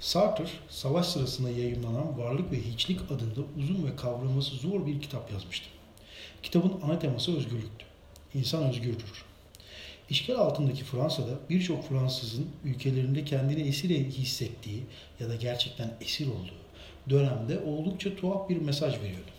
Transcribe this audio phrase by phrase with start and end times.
[0.00, 5.66] Sartre, savaş sırasında yayınlanan Varlık ve Hiçlik adında uzun ve kavraması zor bir kitap yazmıştı.
[6.42, 7.84] Kitabın ana teması özgürlüktü.
[8.34, 9.24] İnsan özgürdür.
[10.10, 14.82] İşgal altındaki Fransa'da birçok Fransızın ülkelerinde kendini esir hissettiği
[15.20, 16.58] ya da gerçekten esir olduğu
[17.10, 19.30] dönemde oldukça tuhaf bir mesaj veriyordu.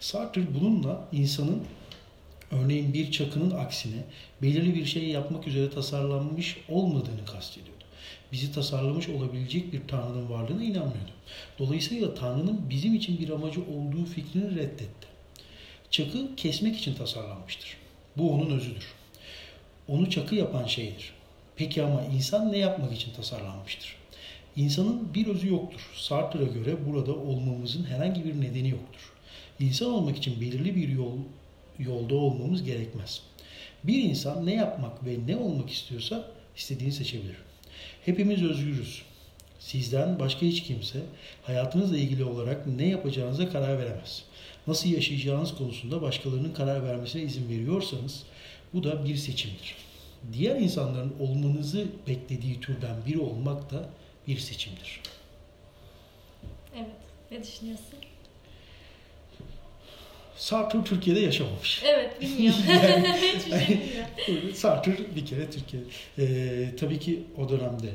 [0.00, 1.62] Sartre bununla insanın
[2.50, 4.04] örneğin bir çakının aksine
[4.42, 7.81] belirli bir şey yapmak üzere tasarlanmış olmadığını kastediyordu.
[8.32, 11.12] Bizi tasarlamış olabilecek bir Tanrı'nın varlığına inanmıyordu.
[11.58, 15.06] Dolayısıyla Tanrı'nın bizim için bir amacı olduğu fikrini reddetti.
[15.90, 17.76] Çakı kesmek için tasarlanmıştır.
[18.16, 18.92] Bu onun özüdür.
[19.88, 21.12] Onu çakı yapan şeydir.
[21.56, 23.96] Peki ama insan ne yapmak için tasarlanmıştır?
[24.56, 25.90] İnsanın bir özü yoktur.
[25.96, 29.12] Sartre'a göre burada olmamızın herhangi bir nedeni yoktur.
[29.60, 31.16] İnsan olmak için belirli bir yol
[31.78, 33.22] yolda olmamız gerekmez.
[33.84, 37.36] Bir insan ne yapmak ve ne olmak istiyorsa istediğini seçebilir.
[38.04, 39.02] Hepimiz özgürüz.
[39.58, 40.98] Sizden başka hiç kimse
[41.42, 44.24] hayatınızla ilgili olarak ne yapacağınıza karar veremez.
[44.66, 48.22] Nasıl yaşayacağınız konusunda başkalarının karar vermesine izin veriyorsanız
[48.74, 49.76] bu da bir seçimdir.
[50.32, 53.88] Diğer insanların olmanızı beklediği türden biri olmak da
[54.28, 55.00] bir seçimdir.
[56.76, 56.86] Evet.
[57.30, 57.98] Ne düşünüyorsun?
[60.42, 61.82] Sartre Türkiye'de yaşamamış.
[61.84, 62.60] Evet bilmiyorum.
[62.68, 64.54] yani, Hiçbir şey bilmiyorum.
[64.54, 65.82] Sartre bir kere Türkiye.
[66.18, 67.90] Ee, tabii ki o dönemde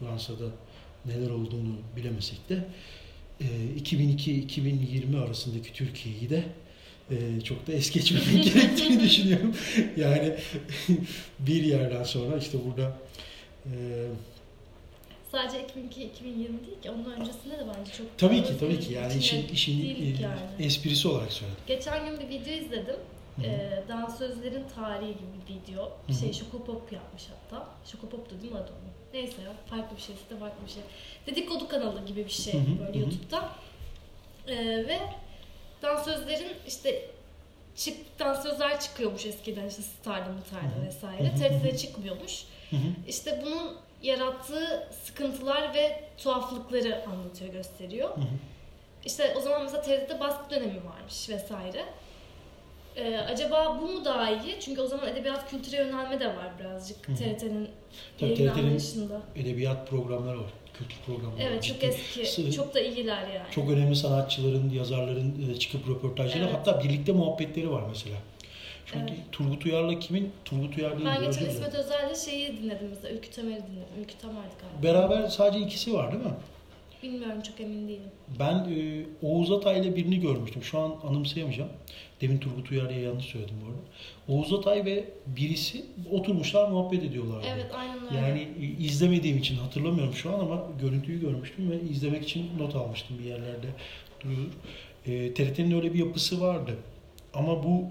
[0.00, 0.44] Fransa'da
[1.06, 2.64] neler olduğunu bilemesek de
[3.40, 3.44] e,
[3.80, 6.44] 2002-2020 arasındaki Türkiye'yi de
[7.10, 9.54] e, çok da es geçmemek gerektiğini düşünüyorum.
[9.96, 10.34] Yani
[11.38, 12.98] bir yerden sonra işte burada
[13.66, 13.72] e,
[15.32, 15.96] Sadece 2002-2020
[16.66, 20.22] değil ki onun öncesinde de bence çok tabii ki tabii ki yani işin işin e,
[20.22, 20.66] yani.
[20.66, 21.60] esprisi olarak söyledim.
[21.66, 22.96] Geçen gün bir video izledim.
[23.36, 23.46] Hı hı.
[23.46, 25.92] Ee, dansözlerin tarihi gibi bir video.
[26.06, 26.14] Hı.
[26.14, 27.66] Şey Şokopop yapmış hatta.
[27.92, 28.92] Şokopop'tu değil mi adı onun?
[29.14, 30.82] Neyse ya farklı bir şey de farklı bir şey.
[31.26, 32.98] Dedikodu kanalı gibi bir şey Hı hı, böyle hı hı.
[32.98, 33.48] YouTube'da.
[34.48, 34.98] Ee, ve
[35.82, 37.08] dansözlerin işte
[37.76, 40.86] çık dansözler çıkıyormuş eskiden işte Star'da hı.
[40.86, 41.34] vesaire.
[41.34, 42.44] TRT'de çıkmıyormuş.
[42.70, 42.80] Hı hı.
[43.08, 48.08] İşte bunun yarattığı sıkıntılar ve tuhaflıkları anlatıyor, gösteriyor.
[48.16, 48.24] Hı hı.
[49.04, 51.84] İşte o zaman mesela TRT'de baskı dönemi varmış vesaire.
[52.96, 54.56] Ee, acaba bu mu daha iyi?
[54.60, 57.16] Çünkü o zaman edebiyat kültüre yönelme de var birazcık Hı hı.
[57.16, 57.68] TRT'nin.
[59.36, 61.50] Edebiyat programları var, kültür programları var.
[61.50, 63.50] Evet çok Ciddi- eski, Sı- çok da iyiler yani.
[63.50, 66.54] Çok önemli sanatçıların, yazarların e, çıkıp röportajları Evet.
[66.54, 68.16] hatta birlikte muhabbetleri var mesela.
[68.86, 69.22] Çünkü Evet.
[69.32, 70.32] Turgut Uyar'la kimin?
[70.44, 71.08] Turgut Uyar değil.
[71.10, 71.46] Ben geçen.
[71.48, 74.00] İsmet Özel'le şeyi dinledim mesela, Ülkü Tamer'i dinledim.
[74.00, 74.82] Ülkü Tamer'di galiba.
[74.82, 76.30] Beraber sadece ikisi var değil mi?
[77.02, 78.10] Bilmiyorum çok emin değilim.
[78.38, 80.62] Ben e, Oğuz Atay ile birini görmüştüm.
[80.62, 81.70] Şu an anımsayamayacağım.
[82.20, 83.80] Demin Turgut Uyar diye yanlış söyledim bu arada.
[84.28, 87.44] Oğuz Atay ve birisi oturmuşlar muhabbet ediyorlar.
[87.54, 88.16] Evet aynen öyle.
[88.16, 93.18] Yani e, izlemediğim için hatırlamıyorum şu an ama görüntüyü görmüştüm ve izlemek için not almıştım
[93.18, 93.66] bir yerlerde
[94.20, 94.46] duruyor.
[95.06, 96.76] E, TRT'nin öyle bir yapısı vardı.
[97.34, 97.84] Ama bu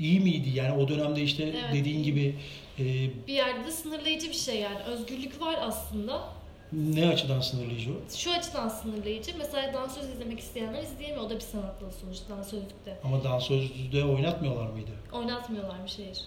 [0.00, 0.50] iyi miydi?
[0.54, 1.74] Yani o dönemde işte Evet.
[1.74, 2.36] dediğin gibi
[2.78, 2.84] e,
[3.26, 4.78] Bir yerde de sınırlayıcı bir şey yani.
[4.78, 6.28] Özgürlük var aslında.
[6.72, 8.16] ne açıdan sınırlayıcı o?
[8.16, 9.32] Şu açıdan sınırlayıcı.
[9.38, 11.24] Mesela dansöz izlemek isteyenler izleyemiyor.
[11.26, 12.98] O da bir sanat dalı sonuçta dansözlükte.
[13.04, 14.90] Ama dansözde oynatmıyorlar mıydı?
[15.12, 16.18] Oynatmıyorlarmış hayır.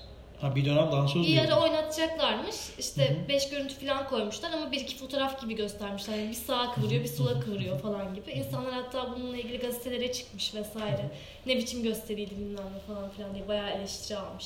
[0.44, 2.56] Ha bir dönem dansöz Bir ara oynatacaklarmış.
[2.80, 3.30] İşte hı.
[3.30, 6.18] beş görüntü falan koymuşlar ama bir iki fotoğraf gibi göstermişler.
[6.18, 8.31] Yani bir sağa kıvırıyor, bir sola kıvırıyor falan gibi.
[8.31, 11.12] İnsanlar hatta bununla ilgili gazetelere çıkmış vesaire.
[11.46, 14.46] Ne biçim gösteriydi bilmem ne falan filan diye bayağı eleştiri almış.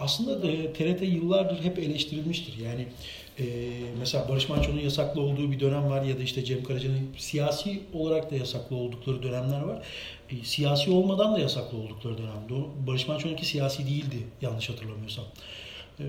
[0.00, 2.56] Aslında e, TRT yıllardır hep eleştirilmiştir.
[2.58, 2.88] Yani
[3.38, 3.44] e,
[3.98, 8.30] mesela Barış Manço'nun yasaklı olduğu bir dönem var ya da işte Cem Karaca'nın siyasi olarak
[8.30, 9.82] da yasaklı oldukları dönemler var.
[10.30, 12.54] E, siyasi olmadan da yasaklı oldukları dönemde.
[12.54, 15.24] O Barış Manço'nunki siyasi değildi yanlış hatırlamıyorsam.
[16.00, 16.04] E,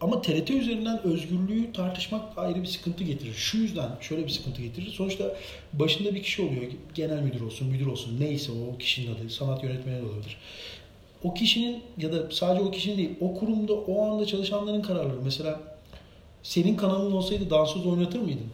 [0.00, 3.34] ama TRT üzerinden özgürlüğü tartışmak ayrı bir sıkıntı getirir.
[3.34, 4.88] Şu yüzden şöyle bir sıkıntı getirir.
[4.88, 5.36] Sonuçta
[5.72, 6.62] başında bir kişi oluyor.
[6.94, 9.30] Genel müdür olsun, müdür olsun neyse o, kişinin adı.
[9.30, 10.36] Sanat yönetmeni de olabilir
[11.22, 15.20] o kişinin ya da sadece o kişinin değil, o kurumda o anda çalışanların kararları.
[15.24, 15.60] Mesela
[16.48, 18.46] senin kanalın olsaydı dansöz oynatır mıydın?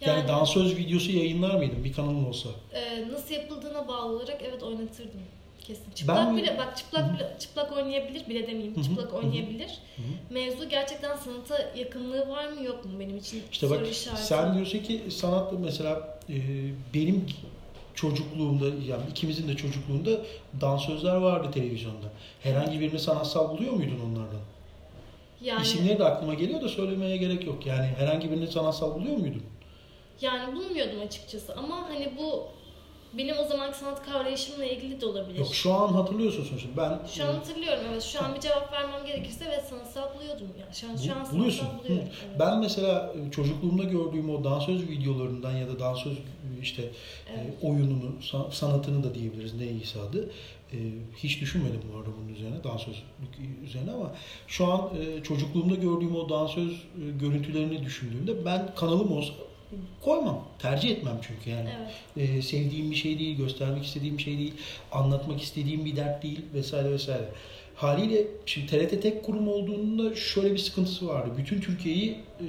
[0.00, 2.48] Yani, Yani, dansöz videosu yayınlar mıydın bir kanalın olsa?
[2.72, 5.20] e, nasıl yapıldığına bağlı olarak evet oynatırdım.
[5.60, 5.90] Kesin.
[5.94, 8.76] Çıplak Ben- bile bak çıplak bile, çıplak oynayabilir bile demeyeyim.
[8.76, 9.68] Hı hı, Çıplak oynayabilir.
[9.96, 10.34] Hı hı.
[10.34, 14.22] Mevzu gerçekten sanata yakınlığı var mı yok mu benim için İşte soru bak işareti.
[14.22, 16.36] sen diyorsun ki sanat mesela e,
[16.94, 17.26] benim
[17.94, 20.10] çocukluğumda yani ikimizin de çocukluğunda
[20.60, 22.06] dansözler vardı televizyonda.
[22.42, 24.40] Herhangi birini sanatsal buluyor muydun onlardan?
[25.40, 27.66] Yani, İsimleri de aklıma geliyor da söylemeye gerek yok.
[27.66, 29.42] Yani herhangi birini sanatsal buluyor muydun?
[30.20, 32.48] Yani bulmuyordum açıkçası ama hani bu
[33.12, 35.38] benim o zamanki sanat kavrayışımla ilgili de olabilir.
[35.38, 36.68] Yok şu an hatırlıyorsun sonuçta.
[36.76, 38.02] Ben Şu an hatırlıyorum evet.
[38.02, 40.72] Şu an bir cevap vermem gerekirse evet sanatsal buluyordum ya.
[40.72, 41.68] Şu an, şu an Bu- buluyorsun.
[41.78, 42.08] buluyorum.
[42.28, 42.38] Evet.
[42.38, 46.22] Ben mesela e, çocukluğumda gördüğüm o dansöz videolarından ya da dansöz e,
[46.62, 46.82] işte
[47.36, 47.54] Evet.
[47.62, 50.30] e, oyununu, sa- sanatını da diyebiliriz ne iyisi adı.
[50.72, 50.76] E,
[51.16, 53.04] hiç düşünmedim bu arada bunun üzerine, dansözlük
[53.64, 54.14] üzerine ama
[54.46, 59.32] şu an e, çocukluğumda gördüğüm o dansöz e, görüntülerini düşündüğümde ben kanalım olsa
[60.04, 60.44] koymam.
[60.58, 61.68] Tercih etmem çünkü yani.
[62.16, 62.30] Evet.
[62.30, 64.54] E, sevdiğim bir şey değil, göstermek istediğim bir şey değil,
[64.92, 67.28] anlatmak istediğim bir dert değil vesaire vesaire.
[67.78, 71.30] Haliyle şimdi TRT tek kurum olduğunda şöyle bir sıkıntısı vardı.
[71.38, 72.46] Bütün Türkiye'yi, e,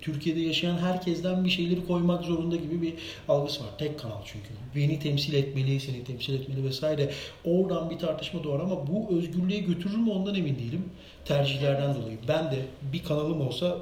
[0.00, 2.94] Türkiye'de yaşayan herkesten bir şeyleri koymak zorunda gibi bir
[3.28, 3.70] algısı var.
[3.78, 4.48] Tek kanal çünkü.
[4.76, 7.10] Beni temsil etmeli, seni temsil etmeli vesaire.
[7.44, 10.84] Oradan bir tartışma doğar ama bu özgürlüğe götürür mü ondan emin değilim.
[11.24, 12.18] Tercihlerden dolayı.
[12.28, 12.58] Ben de
[12.92, 13.78] bir kanalım olsa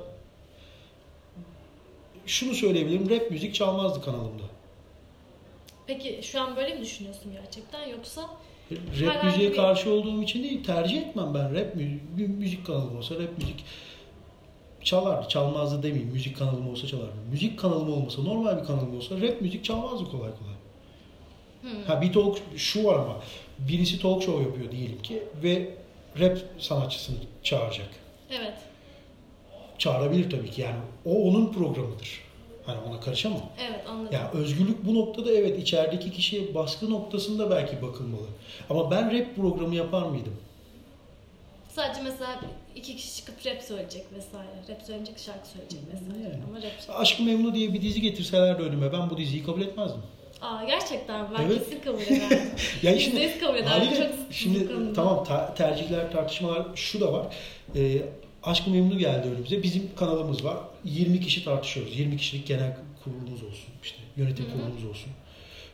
[2.30, 3.10] şunu söyleyebilirim.
[3.10, 4.42] Rap müzik çalmazdı kanalımda.
[5.86, 8.30] Peki şu an böyle mi düşünüyorsun gerçekten yoksa
[9.00, 11.54] Rap müziğe bir- karşı olduğum için değil, tercih etmem ben.
[11.54, 13.64] Rap müzik, bir müzik kanalım olsa rap müzik
[14.82, 16.12] çalardı, çalmazdı demeyeyim.
[16.12, 17.12] Müzik kanalım olsa çalardı.
[17.30, 20.54] Müzik kanalım olmasa, normal bir kanalım olsa rap müzik çalmazdı kolay kolay.
[21.62, 21.82] Hmm.
[21.86, 23.16] Ha bir talk şu var ama
[23.58, 25.70] birisi talk show yapıyor diyelim ki ve
[26.20, 27.88] rap sanatçısını çağıracak.
[28.30, 28.54] evet.
[29.84, 30.76] Çağırabilir tabii ki yani.
[31.04, 32.20] O onun programıdır.
[32.66, 33.42] Hani ona karışamam.
[33.70, 34.12] Evet anladım.
[34.12, 38.26] Ya özgürlük bu noktada evet içerideki kişiye baskı noktasında belki bakılmalı.
[38.70, 40.36] Ama ben rap programı yapar mıydım?
[41.76, 42.40] Sadece mesela
[42.76, 44.48] iki kişi çıkıp rap söyleyecek vesaire.
[44.68, 46.22] Rap söyleyecek, şarkı söyleyecek vesaire.
[46.32, 46.42] Yani.
[46.48, 50.02] Ama rap Aşk-ı Memnu diye bir dizi getirselerdi önüme ben bu diziyi kabul etmezdim.
[50.42, 51.58] Aa gerçekten ben Evet.
[51.58, 52.38] kesin kabul ederdim.
[52.82, 53.88] Ya yüz kabul ederdim.
[53.98, 57.26] Çok şimdi tamam ta- tercihler tartışmalar şu da var.
[57.76, 58.02] Ee,
[58.42, 59.62] Aşk-ı Memnu geldi önümüze.
[59.62, 60.56] Bizim kanalımız var.
[60.84, 61.98] 20 kişi tartışıyoruz.
[61.98, 63.68] 20 kişilik genel kurulumuz olsun.
[63.82, 64.52] işte yönetim Hı hı.
[64.52, 65.12] kurulumuz olsun.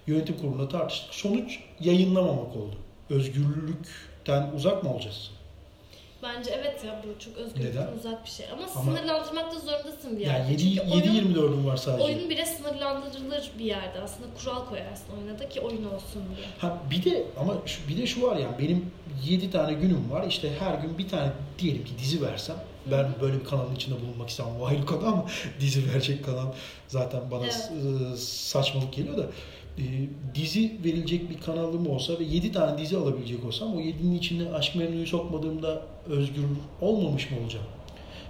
[0.07, 1.15] Yönetim kurulunda tartıştık.
[1.15, 2.75] Sonuç yayınlamamak oldu.
[3.11, 5.31] Özgürlükten uzak mı olacağız?
[6.23, 7.97] Bence evet ya bu çok özgürlükten Neden?
[7.99, 8.47] uzak bir şey.
[8.53, 10.39] Ama, Ama- sınırlandırmakta zorundasın bir yerde.
[10.39, 12.05] Yani 7 Çünkü oyun, 7-24'üm var sadece.
[12.05, 14.01] oyun bile sınırlandırılır bir yerde.
[14.01, 16.47] Aslında kural koyarsın oyuna da ki oyun olsun diye.
[16.59, 18.91] Ha bir de ama şu, bir de şu var yani benim
[19.25, 20.27] 7 tane günüm var.
[20.29, 22.57] İşte her gün bir tane diyelim ki dizi versem
[22.91, 24.53] ben böyle bir kanalın içinde bulunmak istemem.
[24.65, 25.27] Ayrı konu ama
[25.61, 26.53] dizi verecek kanal
[26.89, 27.71] zaten bana Evet.
[27.85, 29.27] ıı, saçmalık geliyor da
[29.78, 29.82] e,
[30.34, 34.76] dizi verilecek bir kanalım olsa ve 7 tane dizi alabilecek olsam o 7'nin içinde Aşk
[34.76, 36.44] Memnu'yu sokmadığımda özgür
[36.81, 37.67] olmamış mı olacağım?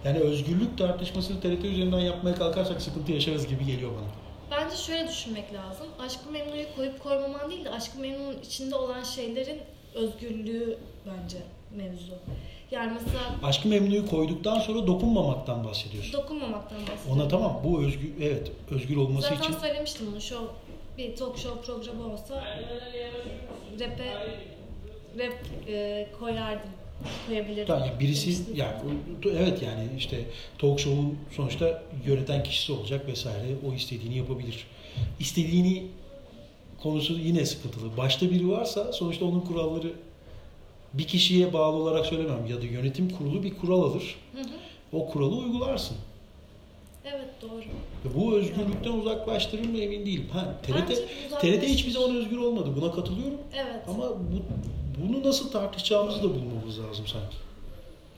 [0.05, 4.09] Yani özgürlük tartışmasını TRT üzerinden yapmaya kalkarsak sıkıntı yaşarız gibi geliyor bana.
[4.51, 5.87] Bence şöyle düşünmek lazım.
[5.99, 9.59] Aşkı Memnu'yu koyup koymaman değil de Aşkı Memnu'nun içinde olan şeylerin
[9.95, 11.39] özgürlüğü bence
[11.77, 12.15] mevzu.
[12.71, 16.13] Yani mesela Aşk-ı Memnu'yu koyduktan sonra dokunmamaktan bahsediyorsun.
[16.13, 17.21] dokunmamaktan bahsediyorum.
[17.21, 20.21] Ona tamam bu özgür evet özgür olması Zaten için söylemiştim bunu.
[20.21, 20.47] Show,
[20.99, 22.45] bir talk show programı olsa
[23.81, 24.13] rap'e
[25.19, 25.35] rap
[25.69, 26.71] e, koyardım.
[27.27, 27.67] Koyabilirdim.
[27.67, 28.75] Tamam, yani birisi yani
[29.25, 30.21] evet yani işte
[30.59, 34.67] talk show'un sonuçta yöneten kişisi olacak vesaire o istediğini yapabilir.
[35.21, 35.87] İstediğini
[36.83, 37.97] konusu yine sıkıntılı.
[37.97, 39.93] Başta biri varsa sonuçta onun kuralları
[40.95, 44.17] bir kişiye bağlı olarak söylemem ya da yönetim kurulu bir kural alır.
[44.33, 44.47] Hı hı.
[44.93, 45.97] O kuralı uygularsın.
[47.15, 47.63] Evet doğru.
[48.15, 50.29] Bu özgürlükten uzaklaştırır mı emin değilim.
[50.33, 50.89] Ha, TRT,
[51.41, 52.71] TRT hiçbir zaman özgür olmadı.
[52.81, 53.39] Buna katılıyorum.
[53.55, 53.83] Evet.
[53.89, 54.43] Ama bu,
[55.03, 57.37] bunu nasıl tartışacağımızı da bulmamız lazım sanki.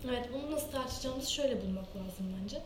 [0.09, 2.63] Evet bunu nasıl tartışacağımızı şöyle bulmak lazım bence.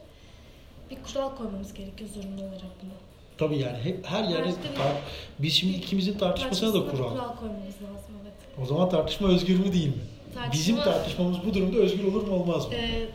[0.91, 2.93] Bir kural koymamız gerekiyor zorunlu olarak buna.
[3.39, 4.97] Tabii yani hep her yerde tar-
[5.39, 7.09] biz şimdi ikimizin tartışmasına da kural.
[7.11, 8.33] kural koymamız lazım evet.
[8.63, 9.95] O zaman tartışma özgür mü değil mi?
[10.35, 12.75] Tartışma- Bizim tartışmamız bu durumda özgür olur mu olmaz mı?
[12.75, 13.09] Ee,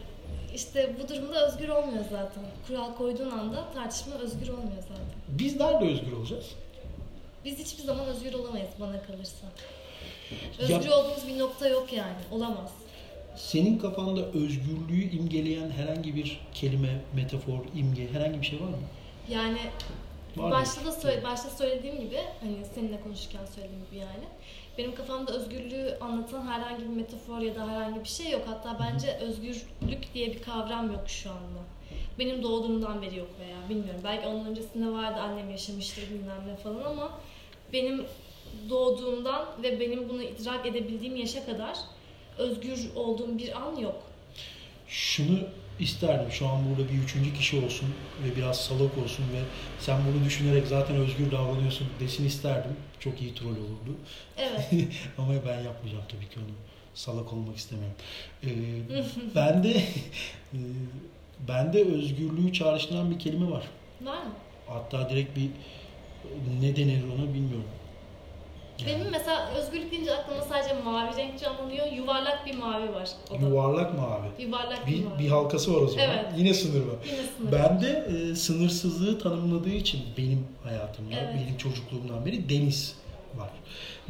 [0.57, 2.43] işte bu durumda özgür olmuyor zaten.
[2.67, 5.05] Kural koyduğun anda tartışma özgür olmuyor zaten.
[5.27, 6.45] Biz nerede özgür olacağız?
[7.45, 9.47] Biz hiçbir zaman özgür olamayız bana kalırsa.
[10.69, 12.15] Ya- Özgür olduğumuz bir nokta yok yani.
[12.31, 12.71] Olamaz.
[13.35, 18.77] Senin kafanda özgürlüğü imgeleyen herhangi bir kelime, metafor, imge herhangi bir şey var mı?
[19.29, 19.57] Yani
[20.37, 24.23] Var başta da söyle, başta söylediğim gibi hani seninle konuşurken söylediğim gibi yani
[24.77, 28.41] benim kafamda özgürlüğü anlatan herhangi bir metafor ya da herhangi bir şey yok.
[28.45, 31.59] Hatta bence özgürlük diye bir kavram yok şu anda.
[32.19, 34.01] Benim doğduğumdan beri yok veya bilmiyorum.
[34.03, 37.19] Belki onun öncesinde vardı annem yaşamıştır bilmem ne falan ama
[37.73, 38.05] benim
[38.69, 41.77] doğduğumdan ve benim bunu idrak edebildiğim yaşa kadar
[42.37, 44.03] özgür olduğum bir an yok.
[44.87, 45.39] Şunu
[45.79, 47.87] isterdim şu an burada bir üçüncü kişi olsun
[48.23, 49.41] ve biraz salak olsun ve
[49.79, 52.75] sen bunu düşünerek zaten özgür davranıyorsun desin isterdim.
[52.99, 53.97] Çok iyi troll olurdu.
[54.37, 54.69] Evet.
[55.17, 56.55] Ama ben yapmayacağım tabii ki onu.
[56.93, 57.95] Salak olmak istemiyorum.
[58.43, 58.49] Ee,
[59.35, 59.69] ben de
[60.53, 60.59] e,
[61.47, 63.63] bende özgürlüğü çağrıştıran bir kelime var.
[64.01, 64.31] Var mı?
[64.67, 65.49] Hatta direkt bir
[66.61, 67.69] ne denir ona bilmiyorum.
[68.85, 71.91] Benim mesela özgürlük deyince aklıma sadece mavi renk canlanıyor.
[71.91, 73.09] Yuvarlak bir mavi var.
[73.31, 73.45] O da.
[73.45, 74.27] Yuvarlak mavi.
[74.47, 75.19] Yuvarlak bir, Bir, mavi.
[75.19, 76.05] bir halkası var o zaman.
[76.09, 76.25] Evet.
[76.37, 76.95] Yine sınır var.
[77.05, 77.51] Yine sınır.
[77.51, 81.33] Ben de e, sınırsızlığı tanımladığı için benim hayatımda, Evet.
[81.35, 82.95] benim çocukluğumdan beri deniz
[83.37, 83.49] var.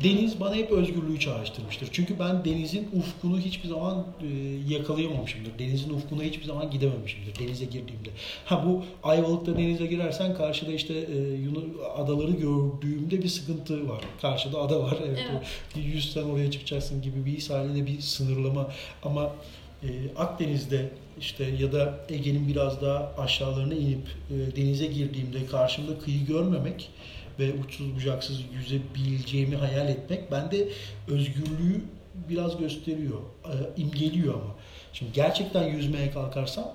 [0.04, 1.90] Deniz bana hep özgürlüğü çağrıştırmıştır.
[1.92, 4.28] Çünkü ben denizin ufkunu hiçbir zaman e,
[4.74, 5.60] yakalayamamışımdır.
[5.60, 8.10] Denizin ufkuna hiçbir zaman gidememişimdir denize girdiğimde.
[8.46, 11.66] Ha bu Ayvalık'ta denize girersen karşıda işte e, Yunan
[11.98, 14.02] adaları gördüğümde bir sıkıntı var.
[14.22, 14.98] Karşıda ada var.
[15.08, 15.20] Evet.
[15.32, 15.44] Evet.
[15.78, 18.72] o 100 sen oraya çıkacaksın gibi bir his halinde bir sınırlama.
[19.04, 19.34] Ama
[19.84, 19.88] e,
[20.18, 20.90] Akdeniz'de
[21.20, 26.90] işte ya da Ege'nin biraz daha aşağılarına inip e, denize girdiğimde karşımda kıyı görmemek
[27.40, 30.68] ve uçsuz bucaksız yüzebileceğimi hayal etmek bende
[31.08, 31.82] özgürlüğü
[32.30, 34.56] biraz gösteriyor, e, imgeliyor ama.
[34.94, 36.74] Şimdi gerçekten yüzmeye kalkarsam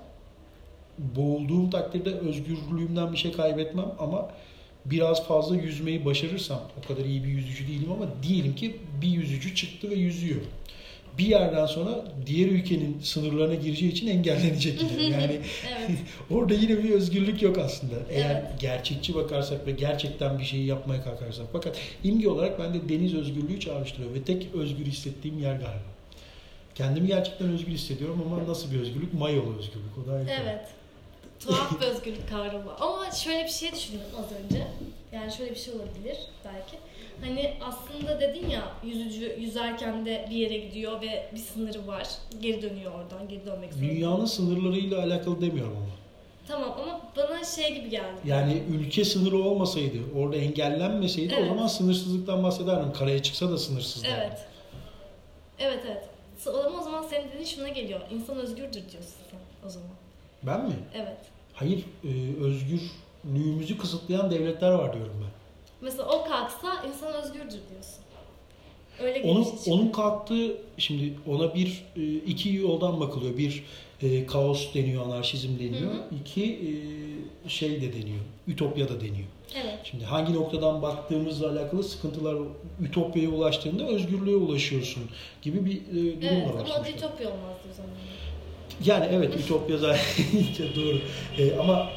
[0.97, 4.29] boğulduğum takdirde özgürlüğümden bir şey kaybetmem ama
[4.85, 9.55] biraz fazla yüzmeyi başarırsam, o kadar iyi bir yüzücü değilim ama diyelim ki bir yüzücü
[9.55, 10.41] çıktı ve yüzüyor.
[11.17, 15.03] Bir yerden sonra diğer ülkenin sınırlarına gireceği için engellenecek yine.
[15.17, 15.39] Yani
[15.77, 15.89] Evet.
[16.31, 17.95] Orada yine bir özgürlük yok aslında.
[18.09, 18.61] Eğer Evet.
[18.61, 21.45] gerçekçi bakarsak ve gerçekten bir şeyi yapmaya kalkarsak.
[21.53, 25.93] Fakat imge olarak bende deniz özgürlüğü çağrıştırıyor ve tek özgür hissettiğim yer galiba.
[26.75, 29.13] Kendimi gerçekten özgür hissediyorum ama nasıl bir özgürlük?
[29.13, 29.97] Mayolu özgürlük.
[30.03, 30.29] O da ayrı.
[30.43, 30.67] Evet.
[31.39, 32.75] Tuhaf bir özgürlük kavramı.
[32.79, 34.67] Ama şöyle bir şey düşündüm az önce.
[35.13, 36.77] Yani şöyle bir şey olabilir belki.
[37.23, 42.07] Hani aslında dedin ya yüzücü yüzerken de bir yere gidiyor ve bir sınırı var.
[42.41, 43.27] Geri dönüyor oradan.
[43.29, 43.91] Geri dönmek zorunda.
[43.91, 45.93] Dünyanın sınırlarıyla alakalı demiyorum ama.
[46.47, 48.15] Tamam ama bana şey gibi geldi.
[48.25, 51.47] Yani ülke sınırı olmasaydı, orada engellenmeseydi o Evet.
[51.49, 52.93] zaman sınırsızlıktan bahsederdim.
[52.93, 54.17] Karaya çıksa da sınırsız derdim.
[54.19, 54.47] Evet.
[55.59, 56.03] Evet evet.
[56.65, 57.99] Ama o zaman senin dediğin şuna geliyor.
[58.11, 59.89] İnsan özgürdür diyorsun sen o zaman.
[60.43, 60.75] Ben mi?
[60.95, 61.17] Evet.
[61.53, 62.09] Hayır, e,
[62.43, 65.42] özgürlüğümüzü kısıtlayan devletler var diyorum ben.
[65.83, 68.03] Mesela o kalksa insan özgürdür diyorsun.
[69.01, 73.37] Öyle Onun, şey onun kalktığı, şimdi ona bir e, iki yoldan bakılıyor.
[73.37, 73.63] Bir
[74.01, 75.91] e, kaos deniyor, anarşizm deniyor.
[75.91, 76.03] Hı hı.
[76.21, 76.43] İki
[77.45, 79.27] e, şey de deniyor, ütopya da deniyor.
[79.63, 79.79] Evet.
[79.83, 82.35] Şimdi hangi noktadan baktığımızla alakalı sıkıntılar
[82.81, 85.03] ütopyaya ulaştığında özgürlüğe ulaşıyorsun
[85.41, 86.53] gibi bir e, durum Evet var.
[86.53, 86.85] ama o sonuçta.
[86.85, 87.91] ditopya olmazdı o zaman.
[88.85, 89.99] Yani evet ütopya zaten
[90.75, 90.97] doğru.
[91.37, 91.89] E, ama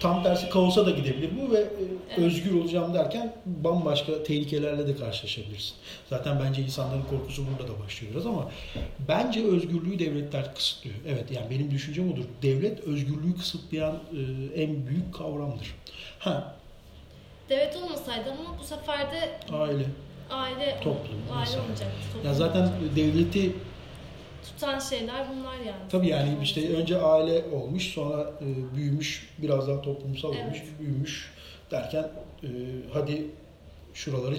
[0.00, 1.66] tam tersi kaosa da gidebilir bu ve e,
[2.10, 2.18] Evet.
[2.18, 5.74] özgür olacağım derken bambaşka tehlikelerle de karşılaşabilirsin.
[6.10, 8.50] Zaten bence insanların korkusu burada da başlıyor biraz ama
[9.08, 10.96] bence özgürlüğü devletler kısıtlıyor.
[11.08, 12.24] Evet yani benim düşüncem odur.
[12.42, 15.74] Devlet özgürlüğü kısıtlayan e, en büyük kavramdır.
[16.18, 16.54] Ha
[17.48, 19.84] Devlet olmasaydı ama bu sefer de aile.
[20.30, 21.96] aile Toplum, aile olacaktı.
[22.12, 23.52] Toplum Ya zaten devleti
[24.44, 25.88] tutan şeyler bunlar yani.
[25.90, 30.44] Tabii yani işte önce aile olmuş, sonra e, büyümüş, biraz daha toplumsal Evet.
[30.44, 31.30] olmuş, büyümüş
[31.70, 32.10] derken
[32.42, 32.48] e,
[32.92, 33.26] hadi
[33.94, 34.36] şuraları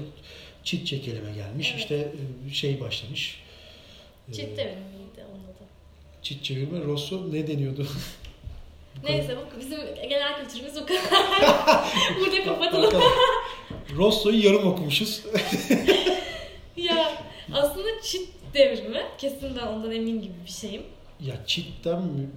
[0.63, 1.69] çit çekeleme gelmiş.
[1.71, 1.79] Evet.
[1.79, 2.11] İşte
[2.49, 3.41] e, şey başlamış.
[4.29, 5.63] E, Çift devrimiydi onun adı.
[6.21, 6.85] Çit çevirme.
[6.85, 7.87] Rosso ne deniyordu?
[9.03, 9.79] Neyse bu bizim
[10.09, 11.01] genel kültürümüz bu kadar.
[12.19, 13.03] Burada kapatalım.
[13.97, 15.23] Rosso'yu yarım okumuşuz.
[16.77, 17.11] ya
[17.53, 20.83] aslında çift devrimi kesin ben ondan emin gibi bir şeyim.
[21.19, 22.29] ya çitten mi,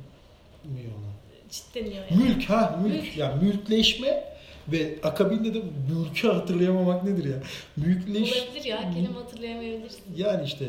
[0.64, 1.14] mi ona?
[1.50, 2.22] Çift deniyor yani.
[2.22, 3.02] Mülk ha mülk.
[3.02, 3.16] Mülk.
[3.16, 4.34] Ya mülkleşme
[4.68, 7.36] ve akabinde de mülkü hatırlayamamak nedir ya?
[7.76, 10.02] Mülkleş Olabilir ya kelime hatırlayamayabilirsin.
[10.16, 10.64] Yani işte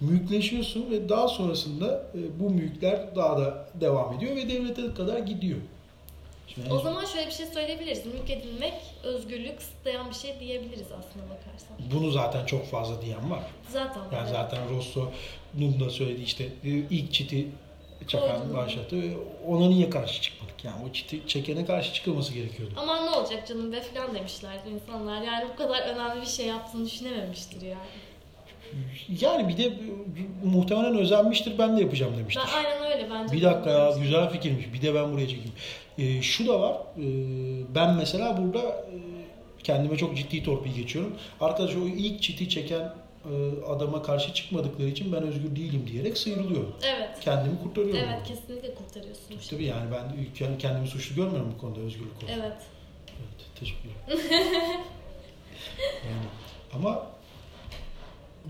[0.00, 5.58] mülkleşiyorsun ve daha sonrasında e, bu mülkler daha da devam ediyor ve devlete kadar gidiyor.
[6.46, 8.06] Şimdi O zaman şöyle bir şey söyleyebiliriz.
[8.06, 11.76] Mülk edinmek özgürlüğü kısıtlayan bir şey diyebiliriz aslında bakarsan.
[11.94, 13.42] bunu zaten çok fazla diyen var.
[13.68, 14.00] Zaten.
[14.00, 14.28] Yani evet.
[14.28, 17.48] zaten Rosso'nun da söylediği işte e, ilk çiti
[18.08, 18.96] çakan başlattı
[19.46, 20.64] ona niye karşı çıkmadık?
[20.64, 22.74] Yani o çiti çekene karşı çıkılması gerekiyordu.
[22.76, 25.22] Ama ne olacak canım be falan demişlerdi insanlar.
[25.22, 27.78] Yani bu kadar önemli bir şey yaptığını düşünememiştir yani.
[29.20, 29.72] Yani bir de
[30.44, 32.42] muhtemelen özenmiştir ben de yapacağım demiştir.
[32.46, 33.36] Ben aynen öyle bence.
[33.36, 34.72] Bir dakika ya güzel fikirmiş.
[34.72, 35.52] Bir de ben buraya çekeyim.
[35.98, 36.76] Ee, şu da var.
[36.98, 37.02] Ee,
[37.74, 38.96] ben mesela burada e,
[39.62, 41.16] kendime çok ciddi torpil geçiyorum.
[41.40, 43.32] Arkadaş o ilk çiti çeken e,
[43.66, 46.76] adama karşı çıkmadıkları için ben özgür değilim diyerek sıyrılıyorum.
[46.84, 47.20] Evet.
[47.20, 48.00] Kendimi kurtarıyorum.
[48.08, 49.38] Evet kesinlikle kurtarıyorsun.
[49.50, 52.46] Tabii yani ben kendimi suçlu görmüyorum bu konuda özgürlük konusunda.
[52.46, 52.56] Evet.
[53.08, 53.94] Evet, teşekkürler.
[56.06, 56.26] yani,
[56.74, 57.06] ama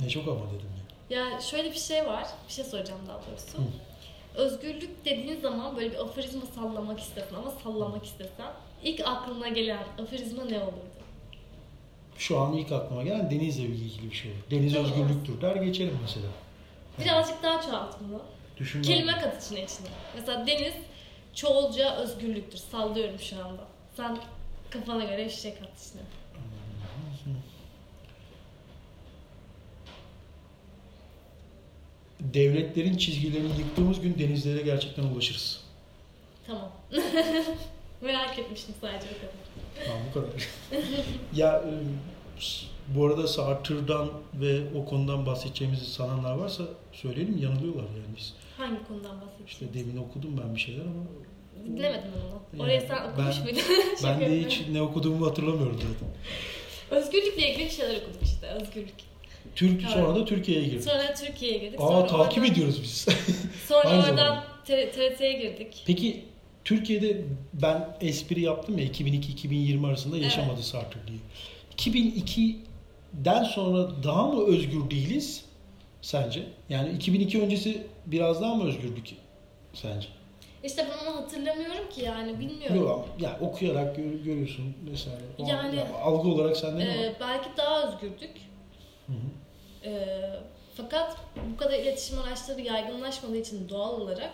[0.01, 0.71] ne çok ama dedim
[1.11, 1.19] ya.
[1.19, 2.27] Ya şöyle bir şey var.
[2.49, 3.59] Bir şey soracağım daha doğrusu.
[3.59, 3.63] Hı.
[4.35, 10.45] Özgürlük dediğin zaman böyle bir aforizma sallamak istesen ama sallamak istesen ilk aklına gelen aforizma
[10.45, 10.95] ne olurdu?
[12.19, 14.33] Şu an ilk aklıma gelen denizle ilgili bir şey.
[14.51, 16.27] Deniz özgürlüktür der geçelim mesela.
[17.01, 18.23] Birazcık daha çoğalt bunu.
[18.57, 18.83] Düşünmem.
[18.89, 19.87] Kelime kat içine içine.
[20.15, 20.75] Mesela deniz
[21.35, 22.59] çoğulca özgürlüktür.
[22.59, 23.63] Sallıyorum şu anda.
[23.97, 24.19] Sen
[24.71, 26.03] kafana göre bir şey kat içine.
[32.35, 35.61] Devletlerin çizgilerini yıktığımız gün denizlere gerçekten ulaşırız.
[36.47, 36.73] Tamam.
[38.01, 39.87] Merak etmiştim sadece o kadar.
[39.87, 40.49] Tamam bu kadar.
[41.35, 41.73] ya e,
[42.89, 48.35] bu arada Sartre'dan ve o konudan bahsedeceğimizi sananlar varsa söyleyelim yanılıyorlar yani biz.
[48.57, 49.47] Hangi konudan bahsediyorsun?
[49.47, 51.05] İşte demin okudum ben bir şeyler ama
[51.65, 52.43] Dinlemedim onu.
[52.53, 53.63] Yani Orayı sen okumuş ben- muydun?
[54.05, 56.09] ben de hiç ne okuduğumu hatırlamıyorum zaten.
[56.99, 58.47] Özgürlükle ilgili şeyler okuduk işte.
[58.47, 58.95] Özgürlük.
[59.55, 59.91] Türk Evet.
[59.93, 60.85] sonra da Türkiye'ye girdik.
[60.85, 61.81] Sonra Türkiye'ye girdik.
[61.81, 63.07] Aa sonra takip oradan, ediyoruz biz.
[63.69, 65.83] Sonra Aynı oradan TRT'ye girdik.
[65.87, 66.25] Peki
[66.65, 71.19] Türkiye'de ben espri yaptım ya 2002-2020 arasında yaşamadı Sartre diye.
[71.77, 75.45] 2002'den sonra daha mı özgür değiliz
[76.03, 76.43] sence?
[76.69, 79.15] Yani 2002 öncesi biraz daha mı özgürdük
[79.75, 80.09] sence?
[80.65, 82.77] İşte ben onu hatırlamıyorum ki yani bilmiyorum.
[82.77, 85.21] Yok ama ya okuyarak gör- görüyorsun vesaire.
[85.39, 86.95] O- Yani- ya algı olarak sende ne var?
[87.05, 88.31] Ee, belki daha özgürdük.
[89.07, 89.17] Hı hı.
[89.85, 90.21] Ee,
[90.77, 91.17] fakat
[91.53, 94.31] bu kadar iletişim araçları yaygınlaşmadığı için doğal olarak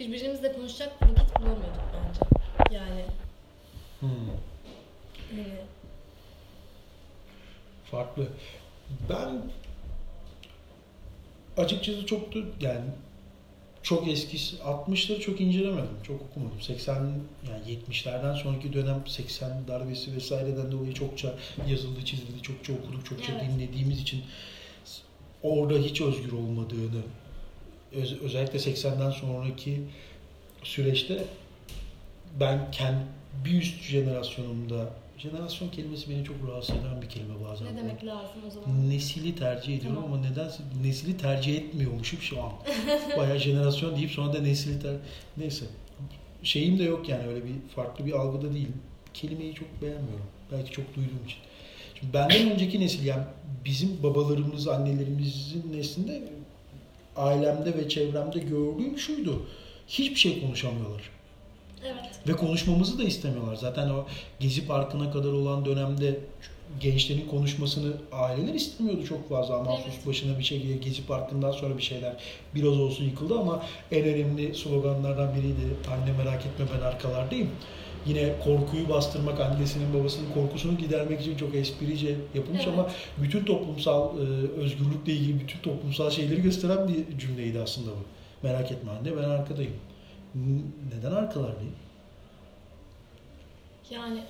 [0.00, 2.20] birbirimizle konuşacak vakit bulamıyorduk bence.
[2.76, 3.04] Yani
[4.00, 4.08] Hmm.
[5.30, 5.46] hani
[7.90, 8.28] Farklı.
[9.08, 9.42] Ben
[11.56, 12.84] açıkçası çok da yani
[13.82, 16.02] çok eski 60'ları çok incelemedim.
[16.06, 16.60] Çok okumadım.
[16.60, 21.34] 80 yani 70'lerden sonraki dönem 80 darbesi vesaireden dolayı çokça
[21.68, 23.42] yazıldı, çizildi, çokça okuduk, çokça Evet.
[23.42, 24.22] dinlediğimiz için
[25.42, 27.02] orada hiç özgür olmadığını
[27.92, 29.80] öz- özellikle 80'den sonraki
[30.62, 31.24] süreçte
[32.40, 33.00] ben kendi
[33.44, 37.66] bir üst jenerasyonumda jenerasyon kelimesi beni çok rahatsız eden bir kelime bazen.
[37.66, 38.90] ne demek lazım o zaman?
[38.90, 40.12] Nesili tercih ediyorum Tamam.
[40.12, 42.52] ama nedense nesili tercih etmiyormuşum şu an.
[43.16, 44.94] Bayağı jenerasyon deyip sonra da nesili ter...
[45.36, 45.64] Neyse.
[46.42, 48.76] Şeyim de yok yani öyle bir farklı bir algıda değilim.
[49.14, 50.26] Kelimeyi çok beğenmiyorum.
[50.52, 51.38] Belki çok duyduğum için.
[52.00, 53.22] Şimdi benden önceki nesil yani
[53.64, 56.22] bizim babalarımız, annelerimizin neslinde
[57.16, 59.42] ailemde ve çevremde gördüğüm şuydu.
[59.88, 61.02] Hiçbir şey konuşamıyorlar.
[61.84, 62.28] Evet.
[62.28, 63.54] Ve konuşmamızı da istemiyorlar.
[63.56, 64.06] Zaten o
[64.40, 66.18] Gezi Parkı'na kadar olan dönemde
[66.80, 69.56] gençlerin konuşmasını aileler istemiyordu çok fazla.
[69.56, 70.06] Ama Evet.
[70.06, 72.16] başına bir şey Gezi Parkı'ndan sonra bir şeyler
[72.54, 75.76] biraz olsun yıkıldı ama en önemli sloganlardan biriydi.
[75.90, 77.50] Anne merak etme ben arkalardayım.
[78.06, 82.74] Yine korkuyu bastırmak, annesinin babasının korkusunu gidermek için çok esprice yapılmış Evet.
[82.74, 84.20] ama bütün toplumsal e,
[84.60, 88.04] özgürlükle ilgili bütün toplumsal şeyleri gösteren bir cümleydi aslında bu.
[88.46, 89.72] Merak etme anne ben arkadayım.
[90.96, 91.74] Neden arkalardayım?
[93.90, 94.20] Yani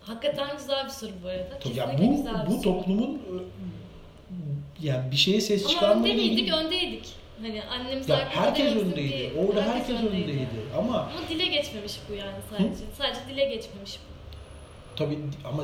[0.00, 1.58] hakikaten güzel bir soru bu arada.
[1.58, 2.62] Tabii ya bu güzel bu soru.
[2.62, 4.36] toplumun e,
[4.82, 6.52] yani bir şeye ses Ama çıkarmayla önde miydik?
[6.52, 7.08] Öndeydik.
[7.42, 9.32] Hani annemiz Ya herkes öndeydi.
[9.36, 10.46] bir- Orada herkes öndeydi.
[10.78, 12.84] Ama Ama dile geçmemiş bu yani sadece.
[12.98, 14.96] Sadece dile geçmemiş bu.
[14.96, 15.62] tabii ama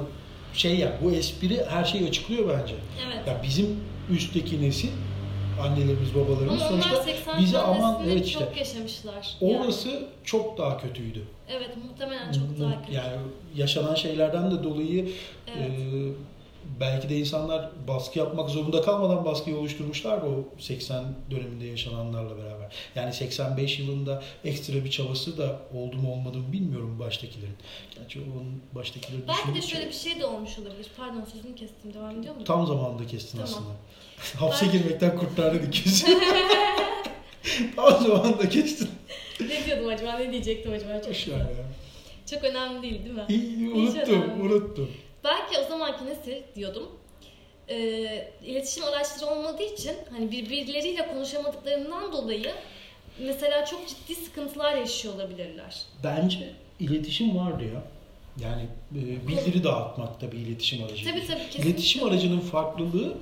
[0.55, 2.75] şey ya bu espri her şeyi açıklıyor bence.
[3.07, 3.27] Evet.
[3.29, 4.89] Ya bizim üstteki nesil
[5.63, 9.37] annelerimiz babalarımız Ama sonuçta 80 bize aman evet işte çok yaşamışlar.
[9.41, 9.59] Yani.
[9.59, 11.23] orası çok daha kötüydü.
[11.49, 12.93] Evet muhtemelen çok daha kötü.
[12.97, 13.17] Yani
[13.57, 15.09] yaşanan şeylerden de dolayı
[15.57, 15.71] Evet.
[15.71, 16.13] Ee,
[16.81, 22.73] belki de insanlar baskı yapmak zorunda kalmadan baskıyı oluşturmuşlar o 80 döneminde yaşananlarla beraber.
[22.95, 27.57] Yani 85 yılında ekstra bir çabası da oldu mu olmadı mı bilmiyorum baştakilerin.
[27.95, 30.87] Gerçi onun baştakileri Belki de şöyle bir şey de olmuş olabilir.
[30.97, 31.95] Pardon sözünü kestim.
[31.95, 32.45] Devam ediyor mu?
[32.45, 33.53] tam zamanında kestin Tamam.
[33.55, 33.75] aslında.
[34.47, 36.09] Hapse Ben- girmekten kurtardı dikiyorsun.
[37.77, 38.89] tam zamanında kestin.
[39.41, 40.13] ne diyordum acaba?
[40.13, 41.03] Ne diyecektim acaba?
[41.03, 41.49] Çok, ya.
[42.31, 43.25] çok önemli değil değil mi?
[43.29, 44.91] İyi, unuttum, unuttum.
[45.25, 46.89] Belki o zamanki nesil diyordum.
[47.69, 47.79] E,
[48.45, 52.53] iletişim araçları olmadığı için hani birbirleriyle konuşamadıklarından dolayı
[53.21, 55.83] mesela çok ciddi sıkıntılar yaşıyor olabilirler.
[56.05, 57.83] Bence iletişim vardı ya.
[58.45, 61.05] Yani e, bildiri dağıtmak da bir iletişim aracı.
[61.05, 61.71] Tabii tabii kesinlikle.
[61.71, 63.15] İletişim aracının farklılığı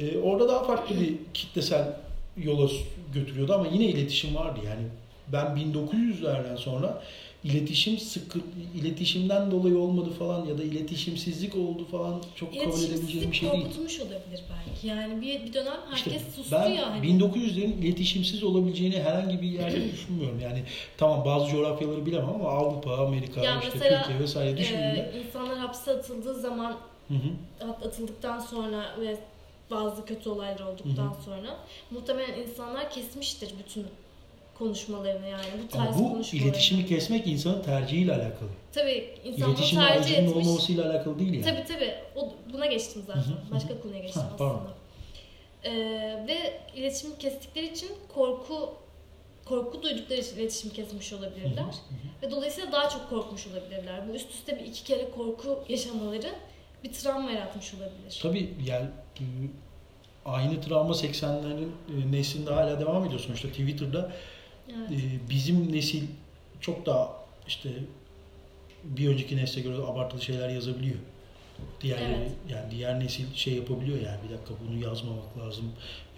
[0.00, 1.96] e, orada daha farklı bir kitlesel
[2.36, 2.70] yola
[3.14, 4.60] götürüyordu ama yine iletişim vardı.
[4.66, 4.82] Yani
[5.28, 7.02] ben 1900'lerden sonra
[7.44, 8.38] iletişim sıkı
[8.74, 13.52] iletişimden dolayı olmadı falan ya da iletişimsizlik oldu falan çok kabul edebileceğim bir İletişimsizlik şey
[13.52, 13.62] değil.
[13.64, 14.86] korkutmuş olabilir belki.
[14.86, 16.90] Yani bir, bir dönem İşte herkes sustu ben ya.
[16.90, 17.06] Hani.
[17.06, 20.40] 1900'lerin iletişimsiz olabileceğini herhangi bir yerde düşünmüyorum.
[20.40, 20.62] Yani
[20.96, 25.58] tamam bazı coğrafyaları bilemem ama Avrupa, Amerika, Ya işte mesela, Türkiye vesaire düşündüğümde Ee, insanlar
[25.58, 26.76] hapse atıldığı zaman
[27.08, 27.68] hı hı.
[27.70, 29.16] at- atıldıktan sonra ve
[29.70, 31.22] bazı kötü olaylar olduktan Hı hı.
[31.24, 31.56] sonra
[31.90, 33.86] muhtemelen insanlar kesmiştir bütün
[34.60, 36.48] konuşmalarını yani bu Ama tarz bu konuşmalarını.
[36.50, 38.48] iletişimi kesmek insanın tercihiyle alakalı.
[38.72, 40.46] Tabii insan bunu İletişim tercih aracının etmiş.
[40.46, 41.44] olmamasıyla alakalı değil yani.
[41.44, 41.94] Tabii tabii.
[42.16, 43.22] O, buna geçtim zaten.
[43.50, 44.54] Başka konuya geçtim Ha, pardon.
[44.54, 44.70] aslında.
[45.64, 48.74] Ee, ve iletişimi kestikleri için korku
[49.44, 51.62] korku duydukları için iletişimi kesmiş olabilirler.
[51.62, 52.22] Hı hı, hı.
[52.26, 54.08] Ve dolayısıyla daha çok korkmuş olabilirler.
[54.08, 56.30] Bu üst üste bir iki kere korku yaşamaları
[56.84, 58.18] bir travma yaratmış olabilir.
[58.22, 58.86] Tabii yani
[60.24, 64.12] aynı travma 80'lerin e, neslinde hala devam ediyor sonuçta Twitter'da
[64.68, 64.90] Evet.
[64.90, 66.02] e, bizim nesil
[66.60, 67.12] çok daha
[67.48, 67.70] işte
[68.84, 70.96] bir önceki nesle göre abartılı şeyler yazabiliyor.
[71.80, 72.30] Diğerleri Evet.
[72.50, 75.64] yani diğer nesil şey yapabiliyor yani bir dakika bunu yazmamak lazım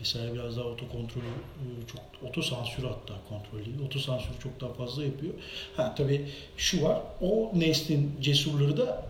[0.01, 3.77] vesaire biraz daha otokontrolü e, çok otosansür hatta kontrol değil.
[3.87, 5.35] Otosansürü çok daha fazla yapıyor.
[5.77, 7.01] Ha tabii şu var.
[7.21, 9.07] O neslin cesurları da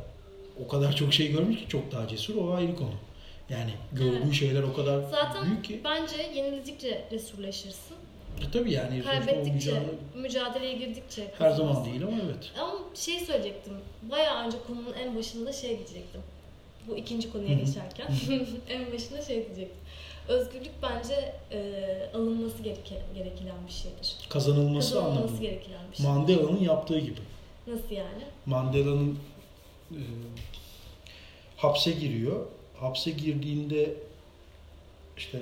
[0.64, 2.34] o kadar çok şey görmüş ki çok daha cesur.
[2.36, 2.94] O ayrı konu.
[3.50, 4.34] Yani gördüğü Evet.
[4.34, 5.80] şeyler o kadar Zaten büyük ki.
[5.84, 7.96] bence yenildikçe cesurlaşırsın.
[8.40, 11.30] E, tabii yani Kaybettikçe, mücadele- mücadeleye girdikçe.
[11.38, 12.50] her zaman değil ama evet.
[12.60, 13.72] Ama şey söyleyecektim.
[14.02, 16.20] Bayağı önce konunun en başında şey diyecektim.
[16.88, 18.06] Bu ikinci konuya geçerken.
[18.68, 19.78] en başında şey diyecektim.
[20.28, 21.60] Özgürlük bence e,
[22.14, 24.16] alınması gereke, gereken bir şeydir.
[24.28, 25.42] Kazanılması Kazanılması anlamında.
[25.42, 26.06] gereken bir şey.
[26.06, 27.20] Mandela'nın yaptığı gibi.
[27.66, 28.22] Nasıl yani?
[28.46, 29.18] Mandela'nın
[29.90, 30.00] e,
[31.56, 32.46] hapse giriyor.
[32.80, 33.94] Hapse girdiğinde
[35.18, 35.38] işte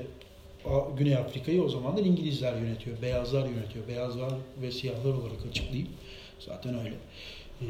[0.98, 3.88] Güney Afrika'yı o zamanlar İngilizler yönetiyor, beyazlar yönetiyor.
[3.88, 5.88] Beyazlar ve siyahlar olarak açıklayayım.
[6.40, 6.94] Zaten öyle.
[7.62, 7.66] E,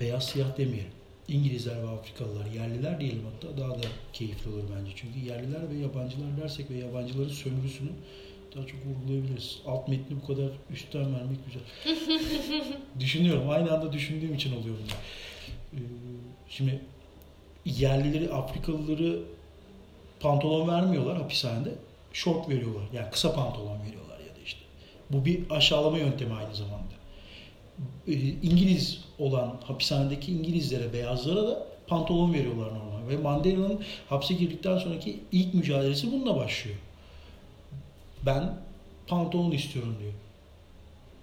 [0.00, 0.90] beyaz siyah demeyelim.
[1.28, 4.92] İngilizler ve Afrikalılar, yerliler diyelim hatta daha da keyifli olur bence.
[4.96, 7.90] Çünkü yerliler ve yabancılar dersek ve yabancıların sömürüsünü
[8.56, 9.58] daha çok vurgulayabiliriz.
[9.66, 11.62] Alt metni bu kadar üstten vermek güzel.
[13.00, 13.50] Düşünüyorum.
[13.50, 14.98] Aynı anda düşündüğüm için oluyor bunlar.
[15.74, 15.78] Ee,
[16.48, 16.80] Şimdi
[17.64, 19.22] yerlileri, Afrikalıları
[20.20, 21.70] pantolon vermiyorlar hapishanede.
[22.12, 22.82] Şort veriyorlar.
[22.92, 24.60] Yani kısa pantolon veriyorlar ya da işte.
[25.10, 26.94] Bu bir aşağılama yöntemi aynı zamanda.
[28.08, 33.08] Ee, İngiliz olan hapishanedeki İngilizlere, beyazlara da pantolon veriyorlar normal.
[33.08, 36.76] Ve Mandela'nın hapse girdikten sonraki ilk mücadelesi bununla başlıyor.
[38.26, 38.54] Ben
[39.06, 40.12] pantolon istiyorum diyor.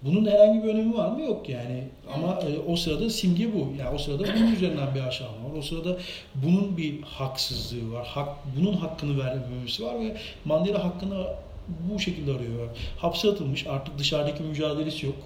[0.02, 1.20] Bunun herhangi bir önemi var mı?
[1.20, 1.84] Yok yani.
[2.14, 3.72] Ama e, o sırada simge bu.
[3.78, 5.58] Yani o sırada bunun üzerinden bir aşağılama var.
[5.58, 5.96] O sırada
[6.34, 8.06] bunun bir haksızlığı var.
[8.06, 11.26] Hak, bunun hakkını vermemesi var ve Mandela hakkını
[11.68, 12.68] bu şekilde arıyor.
[12.98, 13.66] Hapse atılmış.
[13.66, 15.16] Artık dışarıdaki mücadelesi yok.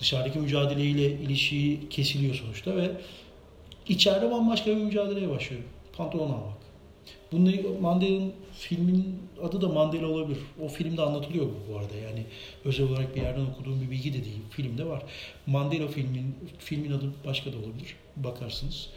[0.00, 2.90] Dışarıdaki mücadeleyle ilişiği kesiliyor sonuçta ve
[3.88, 5.62] içeride bambaşka bir mücadeleye başlıyor.
[5.96, 6.67] Pantolon almak.
[7.32, 10.38] Bunu Mandela'nın filmin adı da Mandela olabilir.
[10.64, 11.94] O filmde anlatılıyor bu bu arada.
[11.94, 12.24] Yani
[12.64, 14.40] özel olarak bir yerden okuduğum bir bilgi de değil.
[14.50, 15.02] Filmde var.
[15.46, 17.96] Mandela filmin filmin adı başka da olabilir.
[18.16, 18.88] Bakarsınız.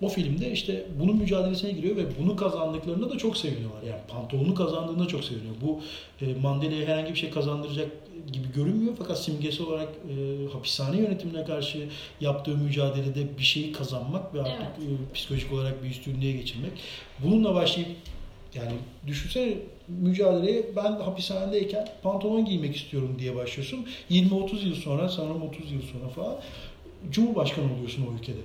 [0.00, 3.82] O filmde işte bunun mücadelesine giriyor ve bunu kazandıklarında da çok seviniyorlar.
[3.82, 5.54] Yani pantolonu kazandığında çok seviniyor.
[5.60, 5.80] Bu
[6.20, 7.90] e, Mandela'ya herhangi bir şey kazandıracak
[8.32, 11.88] gibi görünmüyor fakat simgesi olarak e, hapishane yönetimine karşı
[12.20, 16.72] yaptığı mücadelede bir şeyi kazanmak ve artık e, psikolojik olarak bir üstünlüğe geçirmek.
[17.24, 17.90] Bununla başlayıp
[18.54, 18.72] yani
[19.06, 19.54] düşünsene
[19.88, 23.86] mücadeleye ben hapishanedeyken pantolon giymek istiyorum diye başlıyorsun.
[24.10, 26.36] 20-30 yıl sonra sanırım 30 yıl sonra falan
[27.10, 28.40] Cumhurbaşkanı oluyorsun o ülkede.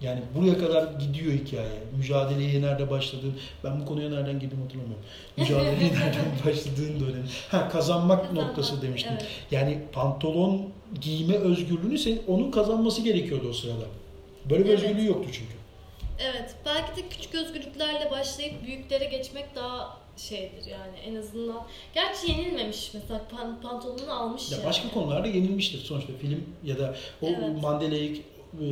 [0.00, 1.78] Yani buraya kadar gidiyor hikaye.
[1.98, 3.34] Mücadeleye nerede başladığın,
[3.64, 5.04] ben bu konuya nereden girdim hatırlamıyorum.
[5.36, 7.24] Mücadeleye nereden başladığın dönem.
[7.50, 9.12] Ha kazanmak noktası demiştim.
[9.12, 9.26] evet.
[9.50, 10.68] Yani pantolon
[11.00, 13.84] giyme özgürlüğünü sen, onun kazanması gerekiyordu o sırada.
[14.50, 14.82] Böyle bir Evet.
[14.82, 15.52] özgürlüğü yoktu çünkü.
[16.18, 16.54] Evet.
[16.66, 21.66] Belki de küçük özgürlüklerle başlayıp büyüklere geçmek daha şeydir yani en azından.
[21.94, 24.66] Gerçi yenilmemiş mesela pan- pantolonunu almış Ya yani.
[24.66, 27.62] başka konularda yenilmiştir sonuçta film ya da o Evet.
[27.62, 28.16] Mandela'yı
[28.60, 28.64] e,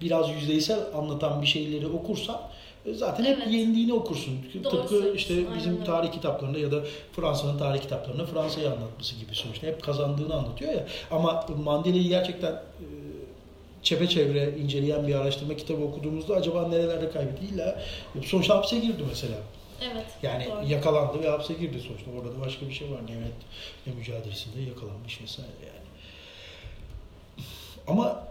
[0.00, 2.40] biraz yüzeysel anlatan bir şeyleri okursan
[2.86, 3.52] e, zaten hep Evet.
[3.52, 4.38] yendiğini okursun.
[4.64, 5.84] Doğru Tıpkı işte aynen bizim öyle.
[5.84, 6.80] tarih kitaplarında ya da
[7.12, 10.86] Fransa'nın tarih kitaplarında Fransa'yı anlatması gibi sonuçta hep kazandığını anlatıyor ya.
[11.10, 12.86] Ama Mandela'yı gerçekten e,
[13.82, 17.44] çepeçevre inceleyen bir araştırma kitabı okuduğumuzda acaba nerelerde kaybetti?
[17.54, 17.82] İlla
[18.24, 19.36] sonuçta hapse girdi mesela.
[19.92, 20.04] Evet.
[20.22, 20.66] Yani doğru.
[20.72, 22.10] yakalandı ve hapse girdi sonuçta.
[22.18, 23.08] Orada da başka bir şey var.
[23.08, 23.32] Devlet
[23.86, 25.84] ve mücadelesinde yakalanmış vesaire yani.
[27.88, 28.24] Ama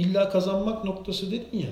[0.00, 1.68] illa kazanmak noktası dedin ya.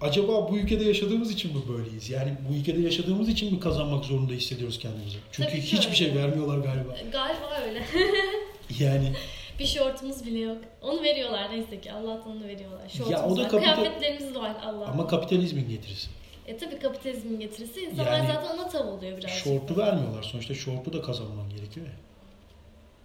[0.00, 2.10] Acaba bu ülkede yaşadığımız için mi böyleyiz?
[2.10, 5.16] Yani bu ülkede yaşadığımız için mi kazanmak zorunda hissediyoruz kendimizi?
[5.32, 6.18] Çünkü Tabii hiçbir şey öyle.
[6.22, 6.96] vermiyorlar galiba.
[7.12, 7.82] Galiba öyle.
[8.80, 9.12] Yani
[9.58, 10.58] bir şortumuz bile yok.
[10.82, 11.92] Onu veriyorlar neyse ki.
[11.92, 12.88] Allah'tan onu veriyorlar.
[12.88, 13.48] Şortumuz Ya o da var.
[13.50, 14.92] kapital- Kıyafetlerimiz var Allah'tan.
[14.92, 16.08] ama kapitalizmin getirisi.
[16.46, 17.80] E tabii kapitalizmin getirisi.
[17.80, 19.30] İnsanlar Yani zaten ona tav oluyor birazcık.
[19.44, 20.22] Şortu vermiyorlar.
[20.22, 21.92] Sonuçta şortu da kazanman gerekiyor ya.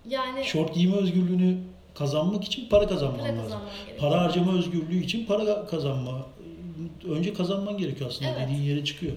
[0.10, 1.58] Yani Şort giyme özgürlüğünü
[1.95, 3.60] kazanmak için para kazanman para lazım.
[3.99, 6.25] Para harcama özgürlüğü için para kazanma.
[7.10, 8.41] Önce kazanman gerekiyor aslında Evet.
[8.41, 9.13] dediğin yere çıkıyor.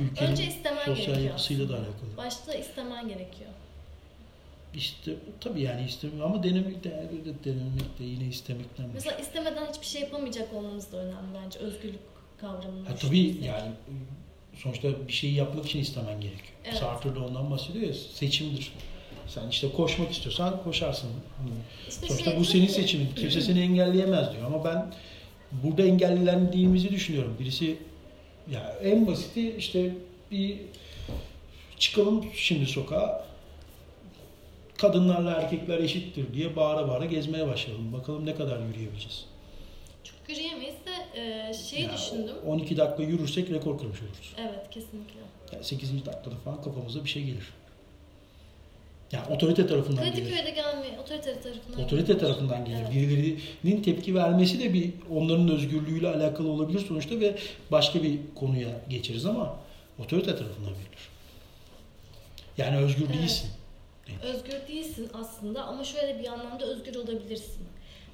[0.00, 2.16] Ülkenin Önce istemen sosyal gerekiyor yapısıyla da alakalı.
[2.16, 3.50] Başta istemen gerekiyor.
[4.74, 8.86] İşte tabii yani istemiyor ama denemek de, de denemek de yine istemekten.
[8.94, 12.00] Mesela istemeden hiçbir şey yapamayacak olmamız da önemli bence özgürlük
[12.40, 13.44] kavramını Ha, tabii düşünürsek.
[13.44, 13.70] yani
[14.56, 16.52] sonuçta bir şeyi yapmak için istemen gerekiyor.
[16.64, 16.76] Evet.
[16.78, 18.72] Sartre de ondan bahsediyor ya seçimdir.
[19.28, 21.10] Sen işte koşmak istiyorsan koşarsın.
[21.88, 23.08] İşte Sonuçta şey bu senin seçimin.
[23.16, 24.86] Kimse seni engelleyemez diyor ama ben
[25.64, 27.36] burada engellendiğimizi düşünüyorum.
[27.40, 27.76] Birisi
[28.50, 29.94] Ya en basiti işte
[30.30, 30.56] bir
[31.78, 33.26] çıkalım şimdi sokağa.
[34.78, 37.92] Kadınlarla erkekler eşittir diye bağıra bağıra gezmeye başlayalım.
[37.92, 39.24] Bakalım ne kadar yürüyebileceğiz.
[40.04, 42.34] Çok yürüyemeyiz de e, şey Ya, düşündüm.
[42.46, 44.34] 12 dakika yürürsek rekor kırmış oluruz.
[44.40, 45.20] Evet kesinlikle.
[45.52, 46.06] Yani 8.
[46.06, 47.44] dakikada falan kafamıza bir şey gelir.
[49.12, 50.16] Yani otorite tarafından gelir.
[50.16, 51.84] Kadıköy'de gelmeyi, otorite tarafından.
[51.84, 52.78] Otorite tarafından gelir.
[52.80, 52.92] Evet.
[52.94, 57.36] Birilerinin tepki vermesi de bir onların özgürlüğüyle alakalı olabilir sonuçta ve
[57.70, 59.56] başka bir konuya geçeriz ama
[59.98, 61.08] otorite tarafından verilir.
[62.58, 63.18] Yani özgür Evet.
[63.18, 63.50] değilsin.
[64.22, 67.66] Özgür değilsin aslında ama şöyle bir anlamda özgür olabilirsin.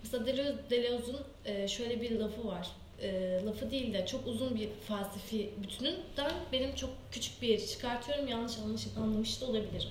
[0.02, 2.68] Mesela Deleuze, Deleuze'un e, şöyle bir lafı var.
[3.02, 8.28] E, lafı değil de çok uzun bir felsefi bütününden benim çok küçük bir yeri çıkartıyorum.
[8.28, 9.88] Yanlış anlamış, anlamış da olabilirim.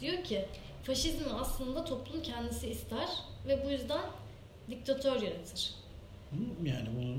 [0.00, 0.44] Diyor ki
[0.82, 3.08] faşizmi aslında toplum kendisi ister
[3.46, 4.00] ve bu yüzden
[4.70, 5.70] diktatör yaratır.
[6.30, 6.68] Hı?
[6.68, 7.16] Yani bunu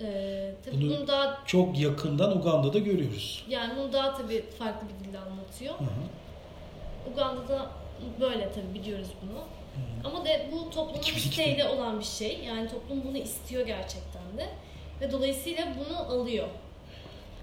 [0.00, 3.44] E, tabii Bunu- bunu daha çok yakından Uganda'da görüyoruz.
[3.48, 5.74] yani bunu daha tabii farklı bir dille anlatıyor.
[5.74, 7.12] Hı hı.
[7.12, 7.70] Uganda'da
[8.20, 9.38] böyle tabii biliyoruz bunu.
[9.38, 10.08] Hı.
[10.08, 12.38] Ama de bu toplumun isteğiyle olan bir şey.
[12.44, 14.48] Yani toplum bunu istiyor gerçekten de.
[15.00, 16.48] Ve dolayısıyla bunu alıyor.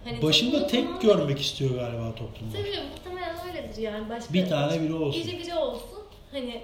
[0.04, 2.58] Hani Başında tek görmek istiyor galiba toplumda.
[2.58, 4.10] Tabii muhtemelen öyledir yani.
[4.10, 5.24] Başka Bir tane biri olsun.
[5.24, 6.00] Gece biri olsun.
[6.32, 6.62] Hani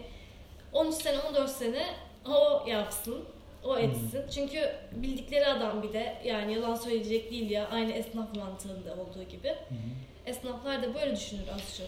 [0.74, 1.86] 13 sene 14 sene
[2.26, 3.15] o yapsın.
[3.63, 4.21] O etsin.
[4.36, 7.67] Çünkü bildikleri adam bir de yani yalan söyleyecek değil ya.
[7.67, 9.48] Aynı esnaf mantığında olduğu gibi.
[9.48, 9.76] Hı.
[10.26, 11.88] Esnaflar da böyle düşünür az çok.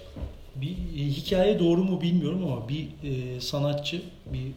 [0.55, 4.51] Bir e, hikaye doğru mu bilmiyorum ama bir e, sanatçı, bir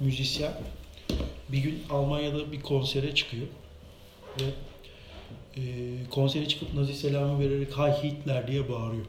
[0.00, 0.52] müzisyen
[1.48, 3.46] bir gün Almanya'da bir konsere çıkıyor
[4.40, 4.44] ve
[5.56, 5.62] e,
[6.10, 9.06] konsere çıkıp Nazi selamı vererek Hay Hitler diye bağırıyor.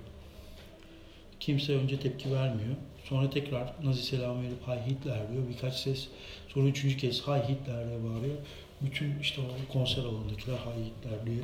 [1.39, 2.75] Kimse önce tepki vermiyor.
[3.03, 5.43] Sonra tekrar Nazi selamı verip Hay Hitler diyor.
[5.49, 6.07] Birkaç ses.
[6.47, 8.35] Sonra üçüncü kez Hay Hitler diye bağırıyor.
[8.81, 11.43] Bütün işte o konser alanındakiler Hay Hitler diye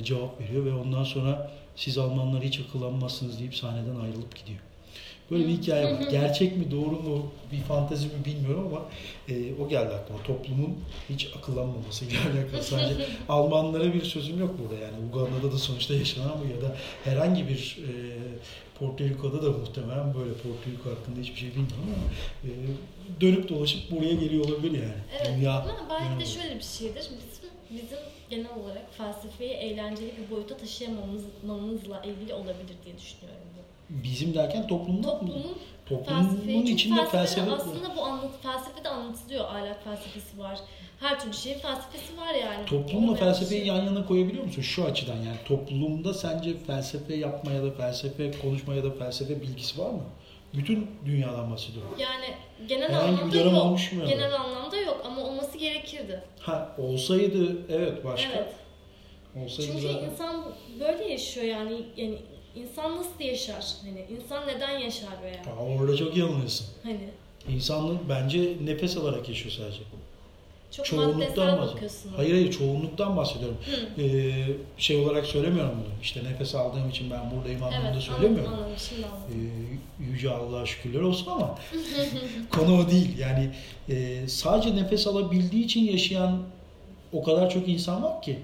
[0.00, 4.60] e, cevap veriyor ve ondan sonra siz Almanlar hiç akıllanmazsınız deyip sahneden ayrılıp gidiyor.
[5.30, 6.00] Böyle bir hikaye var.
[6.10, 8.82] Gerçek mi doğru mu bir fantezi mi bilmiyorum ama
[9.28, 10.22] e, o geldi aklıma.
[10.22, 10.76] Toplumun
[11.08, 12.62] hiç akıllanmaması ile alakalı.
[12.62, 14.94] Sadece Almanlara bir sözüm yok burada yani.
[15.10, 17.90] Uganda'da da sonuçta yaşanan bu ya da herhangi bir e,
[18.78, 22.04] Porto Rico'da da muhtemelen böyle Porto Rico hakkında hiçbir şey bilmiyorum ama
[22.44, 22.50] e,
[23.20, 24.94] dönüp dolaşıp buraya geliyor olabilir yani.
[25.18, 26.94] Evet Dünya ama belki de genel şöyle bir şeydir.
[27.00, 27.98] Bizim bizim
[28.30, 33.53] genel olarak felsefeyi eğlenceli bir boyuta taşıyamamızla ilgili olabilir diye düşünüyorum.
[33.90, 35.18] Bizim derken toplumda mı?
[35.20, 35.56] Toplumun
[35.88, 39.44] Toplumun felsefeyi, çünkü içinde felsefede felsefe aslında bu anlat, felsefede anlatılıyor.
[39.44, 40.58] Ahlak felsefesi var.
[41.00, 42.66] Her türlü şeyin felsefesi var yani.
[42.66, 43.68] Toplumla Olmayan felsefeyi şey.
[43.68, 44.62] yan yana koyabiliyor musun?
[44.62, 49.78] Şu açıdan yani toplumda sence felsefe yapma ya da felsefe konuşma ya da felsefe bilgisi
[49.80, 50.02] var mı?
[50.54, 51.90] Bütün dünyadan bahsediyorum.
[51.98, 52.24] Yani
[52.68, 53.62] genel Herhangi anlamda yok.
[53.64, 54.10] olmuş mu ya da?
[54.10, 56.22] Genel anlamda yok ama olması gerekirdi.
[56.40, 58.32] Ha olsaydı evet başka.
[58.32, 58.54] Evet.
[59.44, 60.10] Olsaydı Çünkü zaten.
[60.10, 60.44] insan
[60.80, 62.18] böyle yaşıyor yani yani
[62.56, 63.66] insan nasıl yaşar?
[63.82, 66.66] Hani insan neden yaşar veya Ya orada çok yanılıyorsun.
[66.82, 67.00] hani
[67.48, 69.78] İnsanlık bence nefes alarak yaşıyor sadece.
[70.70, 72.12] çok Çoğunluktan bakıyorsun.
[72.16, 73.56] Hayır hayır çoğunluktan bahsediyorum.
[73.96, 74.02] Hı.
[74.02, 74.46] Ee,
[74.78, 75.94] şey olarak söylemiyorum bunu.
[76.02, 78.52] İşte nefes aldığım için ben buradayım anlamında Evet söylemiyorum.
[78.52, 79.50] anladım anladım.
[80.00, 81.58] Ee, Yüce Allah'a şükürler olsun ama
[82.50, 83.18] konu o değil.
[83.18, 83.50] Yani
[83.88, 86.42] e, sadece nefes alabildiği için yaşayan
[87.12, 88.38] o kadar çok insan var ki.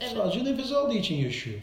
[0.00, 0.12] Evet.
[0.16, 1.60] Sadece nefes aldığı için yaşıyor.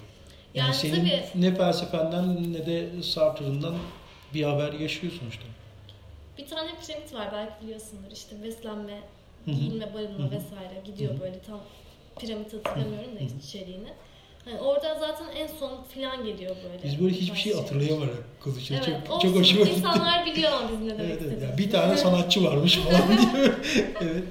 [0.53, 3.75] Yani, Yani senin tabii- ne felsefenden ne de Sartre'ından
[4.33, 5.43] bir haber yaşıyor sonuçta.
[6.37, 8.99] Bir tane piramit var belki biliyorsundur işte beslenme,
[9.45, 11.59] giyinme, barınma vesaire gidiyor böyle tam
[12.19, 13.87] piramit hatırlamıyorum da içeriğini.
[14.45, 16.83] Hani orada zaten en son filan geliyor böyle.
[16.83, 18.87] Biz böyle hiçbir şey hatırlayamadık konuşuyoruz.
[18.89, 19.27] Evet, çok, olsun.
[19.29, 19.77] çok hoşuma gitti.
[19.77, 21.41] İnsanlar biliyor ama bizim ne demek Evet, evet.
[21.43, 23.01] Yani bir tane sanatçı varmış falan
[23.35, 23.53] diyor.
[24.01, 24.23] evet.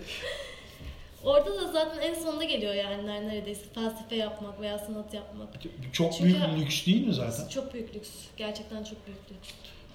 [1.29, 5.49] Orada da zaten en sonunda geliyor yani neredeyse felsefe yapmak veya sanat yapmak.
[5.93, 7.49] Çok Çünkü- büyük lüks değil mi zaten?
[7.49, 8.09] Çok büyük lüks.
[8.37, 9.49] Gerçekten çok büyük lüks.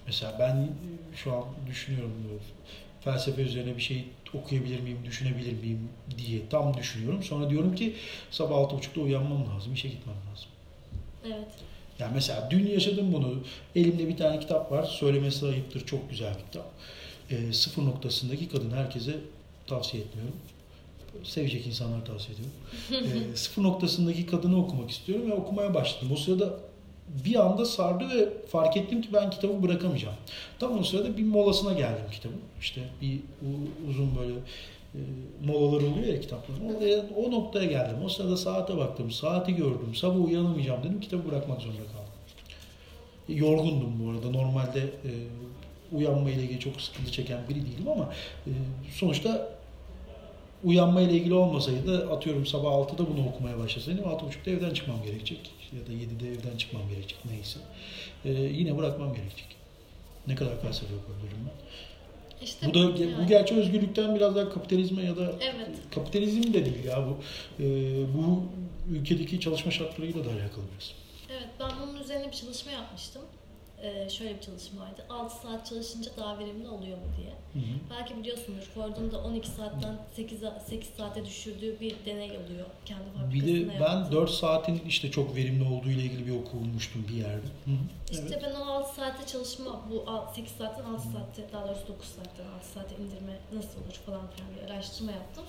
[0.05, 0.67] Mesela ben
[1.15, 2.41] şu an düşünüyorum
[3.01, 7.23] felsefe üzerine bir şey okuyabilir miyim, düşünebilir miyim diye tam düşünüyorum.
[7.23, 7.95] Sonra diyorum ki
[8.31, 10.49] sabah 6.30'da uyanmam lazım, işe gitmem lazım.
[11.25, 11.53] Evet.
[11.99, 13.43] Yani mesela dün yaşadım bunu.
[13.75, 14.83] Elimde bir tane kitap var.
[14.83, 15.85] Söylemesi ayıptır.
[15.85, 16.65] Çok güzel bir kitap.
[17.29, 19.15] E, sıfır noktasındaki kadın herkese
[19.67, 20.35] tavsiye etmiyorum.
[21.23, 23.27] Sevecek insanlara tavsiye ediyorum.
[23.33, 26.09] e, sıfır noktasındaki kadını okumak istiyorum ve okumaya başladım.
[26.13, 26.53] O sırada
[27.25, 30.15] bir anda sardı ve fark ettim ki ben kitabı bırakamayacağım.
[30.59, 32.41] Tam o sırada bir molasına geldim kitabın.
[32.61, 33.19] İşte bir
[33.89, 34.33] uzun böyle
[34.95, 34.99] e,
[35.45, 36.75] molalar oluyor ya kitapların.
[36.75, 37.95] Oraya, o noktaya geldim.
[38.05, 39.11] O sırada saate baktım.
[39.11, 39.95] Saati gördüm.
[39.95, 40.99] Sabah uyanamayacağım dedim.
[40.99, 42.13] Kitabı bırakmak zorunda kaldım.
[43.29, 44.29] Yorgundum bu arada.
[44.29, 45.11] Normalde e,
[45.95, 48.13] uyanma ile ilgili çok sıkıntı çeken biri değilim ama
[48.47, 48.51] e,
[48.95, 49.49] sonuçta
[50.63, 55.51] uyanma ile ilgili olmasaydı atıyorum sabah 6'da bunu okumaya başlasaydım 6.30'da evden çıkmam gerekecek.
[55.73, 57.59] Ya da 7'de evden çıkmam gerekecek neyse.
[58.25, 59.47] Ee, yine bırakmam gerekecek.
[60.27, 62.45] Ne kadar felsefe yapabilirim ben.
[62.45, 63.15] İşte Bu da yani.
[63.23, 65.69] bu gerçi özgürlükten biraz daha kapitalizme ya da Evet.
[65.95, 67.17] kapitalizm de değil ya bu
[67.63, 67.65] e,
[68.17, 68.43] bu
[68.91, 70.91] ülkedeki çalışma şartlarıyla da alakalı biraz.
[71.31, 73.21] Evet ben bunun üzerine bir çalışma yapmıştım.
[73.83, 75.05] Ee, şöyle bir çalışmaydı.
[75.09, 77.29] 6 saat çalışınca daha verimli oluyor mu diye.
[77.53, 77.79] Hı hı.
[77.89, 82.65] Belki biliyorsundur Ford'un da 12 saatten 8, 8 saate düşürdüğü bir deney oluyor.
[82.85, 84.11] Kendi Bir fabrikasında de ben yaptığı.
[84.15, 87.47] 4 saatin işte çok verimli olduğu ile ilgili bir okumuştum bir yerde.
[87.65, 87.75] Hı hı.
[88.11, 88.43] İşte Evet.
[88.43, 92.67] ben o 6 saate çalışma, bu 8 saatten 6 saatte, daha doğrusu 9 saatten 6
[92.73, 95.43] saate indirme nasıl olur falan filan bir araştırma yaptım.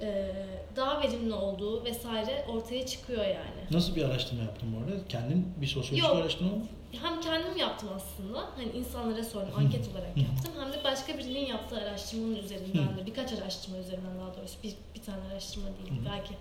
[0.00, 0.32] Ee,
[0.76, 3.62] daha verimli olduğu vesaire ortaya çıkıyor yani.
[3.70, 5.00] Nasıl bir araştırma yaptın bu arada?
[5.08, 6.16] Kendin bir sosyolojik Yok.
[6.16, 6.62] araştırma mı?
[7.02, 10.52] Hem kendim yaptım aslında, hani insanlara sordum, anket olarak yaptım.
[10.60, 15.02] Hem de başka birinin yaptığı araştırmanın üzerinden de, birkaç araştırma üzerinden daha doğrusu, bir, bir
[15.02, 16.34] tane araştırma değil, belki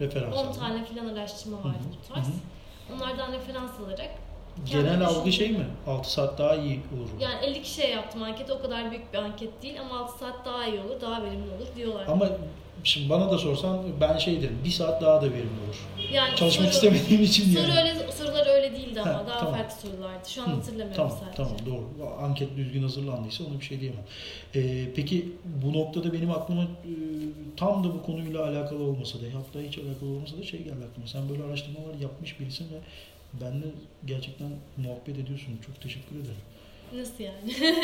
[0.00, 0.58] Referans 10 aldın.
[0.60, 1.78] tane filan araştırma vardı
[2.10, 2.26] bu tarz.
[2.94, 4.10] Onlardan referans alarak
[4.64, 5.66] Genel algı şey mi?
[5.86, 7.12] 6 saat daha iyi olur.
[7.12, 7.18] mu?
[7.20, 8.52] Yani 50 kişiye yaptım anketi.
[8.52, 11.66] O kadar büyük bir anket değil ama 6 saat daha iyi olur, daha verimli olur
[11.76, 12.06] diyorlar.
[12.06, 12.28] Ama
[12.84, 14.58] şimdi bana da sorsan ben şey derim.
[14.64, 15.86] Bir saat daha da verimli olur.
[16.12, 17.80] yani Çalışmak soru, istemediğim için soru yani.
[17.80, 19.54] öyle, sorular öyle değildi ama Ha, daha tamam.
[19.54, 20.28] farklı sorulardı.
[20.30, 21.36] Şu an Hı, hatırlamıyorum Tamam, sadece.
[21.36, 22.10] tamam doğru.
[22.20, 24.04] Anket düzgün hazırlandıysa ona bir şey diyemem.
[24.54, 26.66] Ee, peki bu noktada benim aklıma e,
[27.56, 31.06] tam da bu konuyla alakalı olmasa da hatta hiç alakalı olmasa da şey geldi aklıma.
[31.08, 32.78] Sen böyle araştırmalar yapmış birisin ve
[33.44, 33.66] benimle
[34.06, 35.58] gerçekten muhabbet ediyorsun.
[35.66, 36.42] Çok teşekkür ederim.
[36.94, 37.52] Nasıl yani?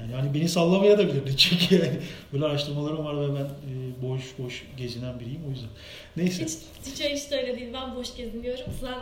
[0.00, 2.00] Yani hani beni sallamaya da bilirdi çünkü yani
[2.32, 5.68] böyle araştırmalarım var ve ben e, boş boş gezinen biriyim o yüzden.
[6.16, 6.44] Neyse.
[6.44, 6.52] hiç,
[6.86, 7.68] hiç, hiç de öyle değil.
[7.74, 8.64] Ben boş geziniyorum.
[8.80, 8.98] Sen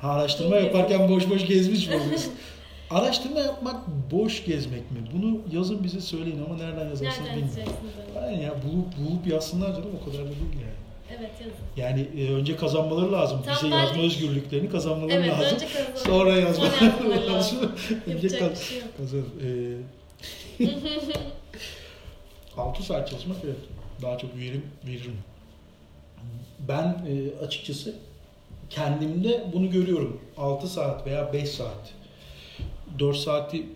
[0.00, 2.32] Ha, araştırma yaparken boş boş gezmiş mi oluyorsun?
[2.90, 3.76] araştırma yapmak
[4.10, 4.98] boş gezmek mi?
[5.14, 7.48] Bunu yazın bize söyleyin ama nereden yazarsınız nereden bilmiyorum.
[7.56, 8.24] yazacaksınız onu?
[8.24, 10.73] Aynen ya bulup, bulup yazsınlar canım o kadar da değil yani.
[11.18, 11.54] Evet yazın.
[11.76, 13.40] Yani e, önce kazanmaları lazım.
[13.50, 13.84] Bize Tembellik.
[13.88, 15.54] yazma özgürlüklerini kazanmaları Evet lazım.
[15.56, 15.94] önce kazan.
[16.06, 17.58] Sonra yazmaları yazmaları lazım.
[18.06, 19.24] önce Yapacak kaz- şey kazan.
[20.60, 20.66] E,
[22.56, 23.56] 6 saat çalışmak evet
[24.02, 25.14] daha çok verim verir mi?
[26.68, 27.94] Ben e, açıkçası
[28.70, 30.20] kendimde bunu görüyorum.
[30.36, 31.90] 6 saat veya 5 saat.
[32.98, 33.66] 4 saati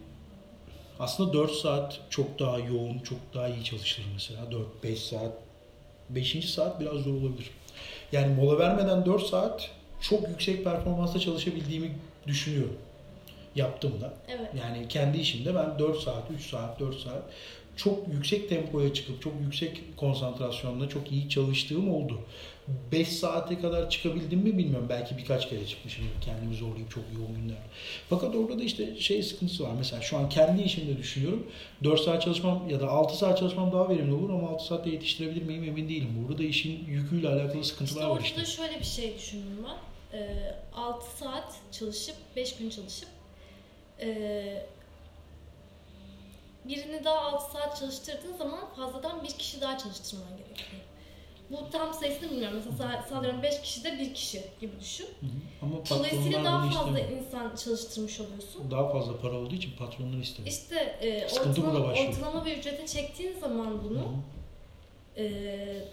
[1.00, 4.40] aslında 4 saat çok daha yoğun, çok daha iyi çalışırım mesela.
[4.84, 5.32] 4-5 saat.
[6.10, 6.50] 5.
[6.50, 7.50] saat biraz zor olabilir.
[8.12, 11.90] Yani mola vermeden 4 saat çok yüksek performansla çalışabildiğimi
[12.26, 12.76] düşünüyorum.
[13.54, 14.14] Yaptım da.
[14.28, 14.48] Evet.
[14.58, 17.22] Yani kendi işimde ben 4 saat, 3 saat, 4 saat
[17.78, 22.20] çok yüksek tempoya çıkıp çok yüksek konsantrasyonla çok iyi çalıştığım oldu.
[22.92, 24.86] 5 saate kadar çıkabildim mi bilmiyorum.
[24.88, 27.56] Belki birkaç kere çıkmışım kendimi zorlayıp çok yoğun günler.
[28.10, 29.72] Fakat orada da işte şey sıkıntısı var.
[29.78, 31.46] Mesela şu an kendi işimde düşünüyorum.
[31.84, 35.42] 4 saat çalışmam ya da 6 saat çalışmam daha verimli olur ama 6 saatte yetiştirebilir
[35.42, 36.08] miyim emin değilim.
[36.22, 38.40] Burada da işin yüküyle alakalı İşte sıkıntılar var orada işte.
[38.40, 40.18] da şöyle bir şey düşündüm ben.
[40.18, 43.08] Ee, 6 saat çalışıp, 5 gün çalışıp
[44.00, 44.66] ee,
[46.64, 50.82] birini daha 6 saat çalıştırdığın zaman fazladan bir kişi daha çalıştırman gerekiyor.
[51.50, 52.62] Bu tam sayısını bilmiyorum.
[52.70, 55.06] Mesela sa- sallıyorum 5 kişi de bir kişi gibi düşün.
[55.20, 55.30] Hı hı.
[55.62, 57.26] Ama Dolayısıyla daha fazla istemiyor.
[57.26, 58.70] insan çalıştırmış oluyorsun.
[58.70, 60.54] Daha fazla para olduğu için patronlar istemiyor.
[60.56, 65.22] İşte e, Sıkıntı ortalama, ortalama bir ücrete çektiğin zaman Hı bunu hı.
[65.22, 65.84] e,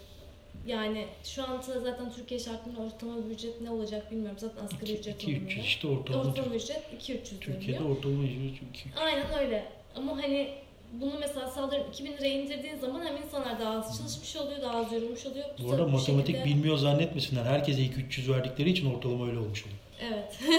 [0.67, 4.37] yani şu anda zaten Türkiye şartlarında ortalama bir ücret ne olacak bilmiyorum.
[4.39, 5.63] Zaten asgari İki- ücret 2-300 olmuyor.
[5.63, 6.29] işte ortalama.
[6.29, 7.97] Ortalama ücret 2-300 Türkiye'de dönüyor.
[7.97, 9.65] ortalama ücret 2 Aynen öyle.
[9.95, 10.49] Ama hani
[10.93, 14.91] bunu mesela sallıyorum 2000 liraya indirdiğin zaman hem insanlar daha az çalışmış oluyor, daha az
[14.93, 15.45] yorulmuş oluyor.
[15.63, 17.43] Bu arada matematik şekilde- bilmiyor zannetmesinler.
[17.45, 19.77] Herkese 2-300 verdikleri için ortalama öyle olmuş oluyor.
[20.13, 20.39] Evet.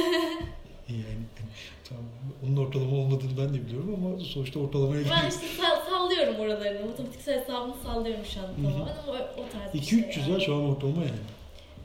[0.88, 1.04] Yani
[1.88, 2.04] tamam,
[2.46, 5.16] onun ortalama olmadığını ben de biliyorum ama sonuçta ortalamaya gidiyor.
[5.22, 6.86] ben işte sal- sallıyorum oralarını.
[6.86, 10.32] Matematiksel hesabını sallıyorum şu an tamamen ama o, o tarz bir şey 2-300 yani.
[10.32, 11.16] ya şu an ortalama yani.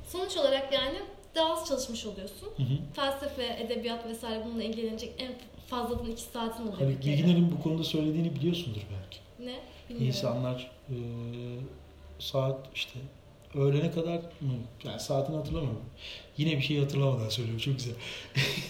[0.08, 0.98] Sonuç olarak yani
[1.36, 2.50] daha az çalışmış oluyorsun.
[2.58, 2.78] Hı hı.
[2.94, 5.34] Felsefe, edebiyat vesaire bununla ilgilenecek en
[5.68, 7.14] fazladan 2 saatin oluyor Haluk kere.
[7.14, 9.20] Bilginer'in bu konuda söylediğini biliyorsundur belki.
[9.40, 9.60] Ne?
[9.90, 10.08] Bilmiyorum.
[10.08, 10.96] İnsanlar e,
[12.20, 13.00] saat işte
[13.56, 14.54] öğlene kadar mı?
[14.84, 15.86] Yani saatini hatırlamıyorum.
[16.38, 17.60] Yine bir şey hatırlamadan söylüyor.
[17.60, 17.94] Çok güzel.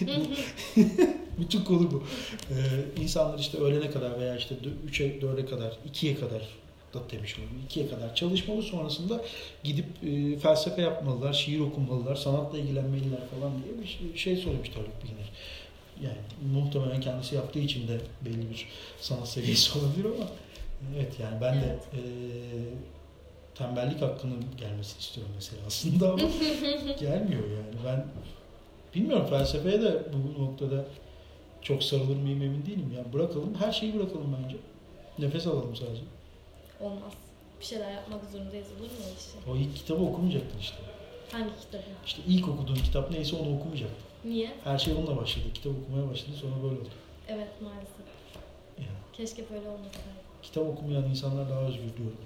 [1.38, 2.04] Bütün konu bu.
[2.50, 4.54] Ee, insanlar işte öğlene kadar veya işte
[4.90, 6.42] 3'e 4'e kadar, 2'ye kadar
[6.94, 7.66] da demiş olayım.
[7.70, 9.20] 2'ye kadar çalışmalı sonrasında
[9.64, 15.02] gidip e, felsefe yapmalılar, şiir okumalılar, sanatla ilgilenmeliler falan diye bir şey, şey söylemişti Haluk
[15.02, 15.30] Bilginer.
[16.02, 18.68] Yani muhtemelen kendisi yaptığı için de belli bir
[19.00, 20.28] sanat seviyesi olabilir ama
[20.96, 22.00] evet yani ben de e,
[23.54, 26.22] tembellik hakkının gelmesini istiyorum mesela aslında ama
[27.00, 27.76] gelmiyor yani.
[27.86, 28.06] Ben
[28.94, 30.84] bilmiyorum felsefeye de bu noktada
[31.62, 32.92] çok sarılır mıyım emin değilim.
[32.96, 34.56] Yani bırakalım, her şeyi bırakalım bence.
[35.18, 36.02] Nefes alalım sadece.
[36.82, 37.12] Olmaz.
[37.60, 39.52] bir şeyler yapmak zorundayız olur mu öyle şey?
[39.52, 40.76] O ilk kitabı okumayacaktın işte.
[41.32, 41.82] Hangi kitabı?
[42.06, 44.04] İşte ilk okuduğun kitap neyse onu okumayacaktın.
[44.24, 44.50] Niye?
[44.64, 45.44] Her şey onunla başladı.
[45.54, 46.88] Kitap okumaya başladın sonra böyle oldu.
[47.28, 48.06] Evet maalesef.
[48.78, 50.08] Yani Keşke böyle olmasaydı.
[50.42, 52.16] kitap okumayan insanlar daha özgür diyorum.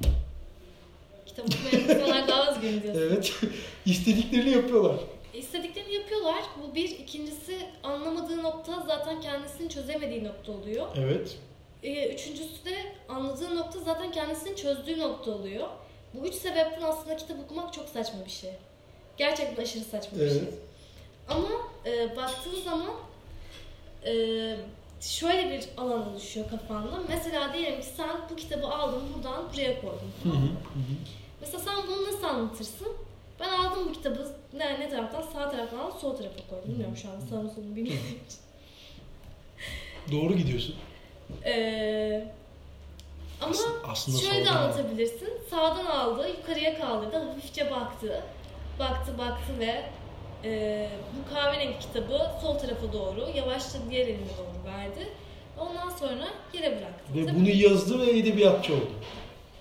[1.27, 3.03] Kitap okumayan insanlar daha özgür diyorsun.
[3.03, 3.33] Evet.
[3.87, 4.97] İstediklerini yapıyorlar.
[5.35, 6.43] İstediklerini yapıyorlar.
[6.63, 6.89] Bu bir.
[6.89, 10.87] İkincisi anlamadığı nokta zaten kendisini çözemediği nokta oluyor.
[10.97, 11.37] Evet.
[11.83, 15.69] Ee, üçüncüsü de anladığı nokta zaten kendisini çözdüğü nokta oluyor.
[16.15, 18.51] Bu üç sebepten aslında kitap okumak çok saçma bir şey.
[19.17, 20.39] Gerçekten aşırı saçma bir şey.
[20.39, 20.55] Evet.
[21.29, 21.49] Ama
[21.87, 22.93] e, baktığın zaman
[24.07, 24.13] e,
[25.01, 27.03] şöyle bir alan oluşuyor kafanda.
[27.09, 30.13] Mesela diyelim ki sen bu kitabı aldın buradan buraya koydun.
[30.23, 30.33] Hı hı.
[30.33, 30.47] mı?
[30.47, 30.95] hı.
[31.41, 32.89] Mesela sen bunu nasıl anlatırsın?
[33.41, 35.23] Ben aldım bu kitabı ne, ne taraftan?
[35.23, 36.69] Sağ taraftan aldım, sol tarafa koydum.
[36.69, 38.19] Bilmiyorum şu anda sağını solunu bilmiyorum.
[40.13, 40.75] Doğru gidiyorsun.
[41.45, 42.25] Ee,
[43.41, 43.55] ama
[43.89, 45.29] Aslında şöyle de anlatabilirsin.
[45.51, 48.23] Sağdan aldı, yukarıya kaldırdı, hafifçe baktı.
[48.79, 49.83] Baktı baktı ve
[50.45, 55.09] e, bu kahverengi kitabı sol tarafa doğru, yavaşça diğer eline doğru verdi.
[55.59, 57.15] Ondan sonra yere bıraktı.
[57.15, 58.91] Ve Tabii- bunu yazdı ve edebiyatçı oldu.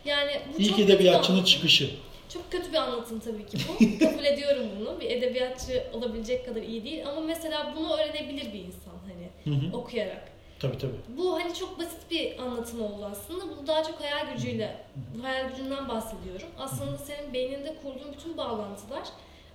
[0.05, 1.53] yani bu İlk çok kötü bir edebiyatçının anlatım.
[1.53, 1.89] çıkışı.
[2.33, 3.99] Çok kötü bir anlatım tabii ki bu.
[4.05, 4.99] Kabul ediyorum bunu.
[4.99, 9.77] Bir edebiyatçı olabilecek kadar iyi değil ama mesela bunu öğrenebilir bir insan hani Hı hı.
[9.77, 10.27] okuyarak.
[10.59, 11.17] Tabii tabii.
[11.17, 13.43] Bu hani çok basit bir anlatım oldu aslında.
[13.43, 14.77] Bu daha çok hayal gücüyle,
[15.21, 16.47] hayal gücünden bahsediyorum.
[16.59, 19.03] Aslında senin beyninde kurduğun bütün bağlantılar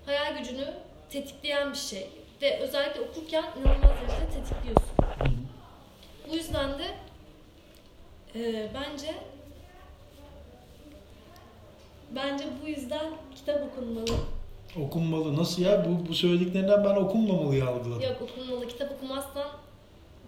[0.06, 0.74] hayal gücünü
[1.10, 2.08] tetikleyen bir şey.
[2.42, 4.90] Ve özellikle okurken inanılmaz derecede tetikliyorsun.
[6.30, 6.84] Bu yüzden de
[8.34, 9.14] e, bence
[12.10, 14.16] bence bu yüzden kitap okunmalı.
[14.86, 15.36] Okunmalı.
[15.36, 15.86] Nasıl ya?
[15.88, 18.02] Bu, bu söylediklerinden ben okunmamalıyı algıladım.
[18.02, 18.68] Yok okunmalı.
[18.68, 19.48] Kitap okumazsan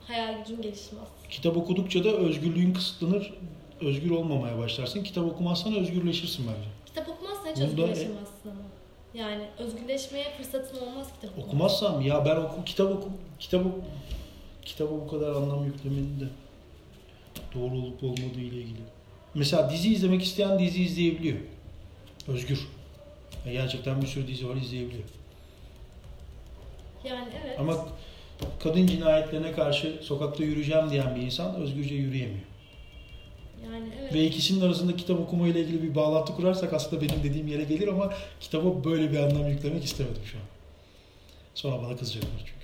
[0.06, 1.08] hayal gücün gelişmez.
[1.30, 3.32] Kitap okudukça da özgürlüğün kısıtlanır,
[3.80, 5.02] özgür olmamaya başlarsın.
[5.04, 6.68] Kitap okumazsan özgürleşirsin bence.
[6.86, 8.60] Kitap okumazsan hiç Bunda- özgürleşemezsin ama.
[9.14, 11.48] Yani özgürleşmeye fırsatın olmaz kitap okumazsan.
[11.48, 13.80] Okumazsam ya ben oku kitap oku kitap oku,
[14.64, 16.24] kitaba bu kadar anlam yüklemenin de
[17.54, 18.80] doğru olup olmadığı ile ilgili.
[19.34, 21.38] Mesela dizi izlemek isteyen dizi izleyebiliyor.
[22.28, 22.68] Özgür.
[23.46, 25.04] Ya gerçekten bir sürü dizi var izleyebiliyor.
[27.04, 27.60] Yani evet.
[27.60, 27.86] Ama
[28.62, 32.44] kadın cinayetlerine karşı sokakta yürüyeceğim diyen bir insan özgürce yürüyemiyor.
[33.64, 34.14] Yani evet.
[34.14, 37.88] Ve ikisinin arasında kitap okuma ile ilgili bir bağlantı kurarsak aslında benim dediğim yere gelir
[37.88, 40.44] ama kitaba böyle bir anlam yüklemek istemedim şu an.
[41.54, 42.62] Sonra bana kızacaklar çünkü.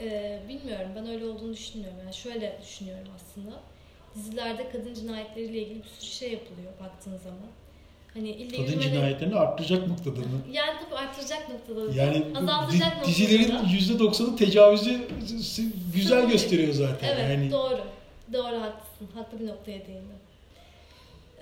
[0.00, 1.98] Ee, bilmiyorum ben öyle olduğunu düşünmüyorum.
[2.04, 3.60] Yani şöyle düşünüyorum aslında.
[4.14, 7.48] Dizilerde kadın cinayetleriyle ilgili bir sürü şey yapılıyor baktığın zaman.
[8.14, 10.26] Hani illa Kadın yürümeli- cinayetlerini arttıracak noktada mı?
[10.52, 11.94] Yani tabii artıracak noktada.
[12.00, 13.06] Yani azaltacak di- noktada.
[13.06, 15.00] dizilerin %90'ı tecavüzü
[15.94, 16.32] güzel Tabii.
[16.32, 17.08] gösteriyor zaten.
[17.08, 17.80] Evet yani doğru.
[18.32, 19.08] Doğru haklısın.
[19.14, 20.14] Haklı bir noktaya değindin.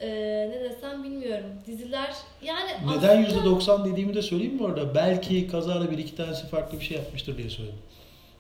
[0.01, 0.09] Ee,
[0.51, 1.47] ne desem bilmiyorum.
[1.67, 4.95] Diziler yani neden aslında- %90 dediğimi de söyleyeyim mi orada?
[4.95, 7.79] Belki kazara bir iki tanesi farklı bir şey yapmıştır diye söyledim.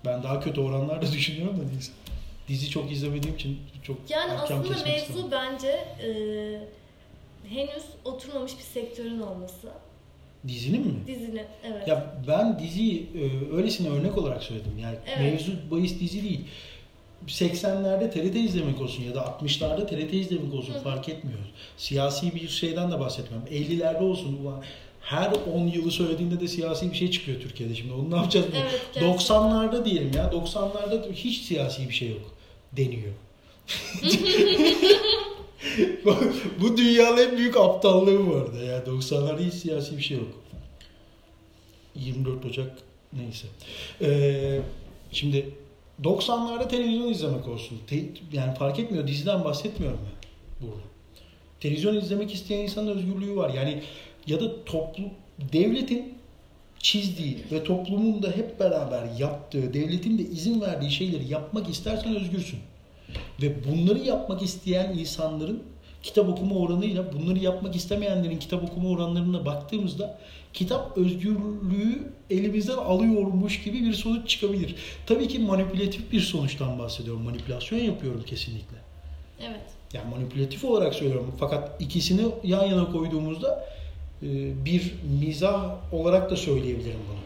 [0.04, 1.92] Ben daha kötü oranlar da düşünüyorum da neyse.
[2.48, 5.30] Dizi çok izlemediğim için çok Yani aslında mevzu istemem.
[5.30, 6.08] bence e,
[7.49, 9.68] henüz oturmamış bir sektörün olması.
[10.49, 10.95] Dizinin mi?
[11.07, 11.88] Dizinin evet.
[11.88, 14.78] Ya ben diziyi e, öylesine örnek olarak söyledim.
[14.82, 15.32] Yani Evet.
[15.32, 16.40] mevzu bahis dizi değil.
[17.26, 21.38] 80'lerde TRT izlemek olsun ya da 60'larda TRT izlemek olsun Hı fark etmiyor.
[21.76, 23.43] Siyasi bir şeyden de bahsetmem.
[23.51, 24.62] 50'lerde olsun ulan
[25.01, 27.93] her 10 yılı söylediğinde de siyasi bir şey çıkıyor Türkiye'de şimdi.
[27.93, 28.47] Onu ne yapacağız?
[28.53, 29.36] Evet, gerçekten.
[29.36, 30.24] 90'larda diyelim ya.
[30.24, 32.34] 90'larda hiç siyasi bir şey yok
[32.72, 33.12] deniyor.
[36.05, 36.16] bu,
[36.61, 38.59] bu dünyanın en büyük aptallığı bu arada.
[38.59, 40.42] Ya 90'larda hiç siyasi bir şey yok.
[41.94, 42.72] 24 Ocak
[43.12, 43.46] neyse.
[44.00, 44.61] Ee,
[45.12, 45.50] şimdi
[46.03, 47.78] 90'larda televizyon izlemek olsun.
[47.86, 49.07] Te- yani fark etmiyor.
[49.07, 50.82] Diziden bahsetmiyorum ben burada.
[51.61, 53.55] Televizyon izlemek isteyen insanın özgürlüğü var.
[53.55, 53.82] Yani
[54.26, 55.11] ya da toplum
[55.53, 56.14] devletin
[56.78, 62.59] çizdiği ve toplumun da hep beraber yaptığı, devletin de izin verdiği şeyleri yapmak istersen özgürsün.
[63.42, 65.62] Ve bunları yapmak isteyen insanların
[66.03, 70.18] kitap okuma oranıyla bunları yapmak istemeyenlerin kitap okuma oranlarına baktığımızda
[70.53, 74.74] kitap özgürlüğü elimizden alıyormuş gibi bir sonuç çıkabilir.
[75.07, 77.22] Tabii ki manipülatif bir sonuçtan bahsediyorum.
[77.22, 78.76] Manipülasyon yapıyorum kesinlikle.
[79.40, 79.61] Evet.
[79.92, 81.34] Yani manipülatif olarak söylüyorum.
[81.38, 83.68] Fakat ikisini yan yana koyduğumuzda
[84.22, 84.28] e,
[84.64, 87.18] bir mizah olarak da söyleyebilirim bunu.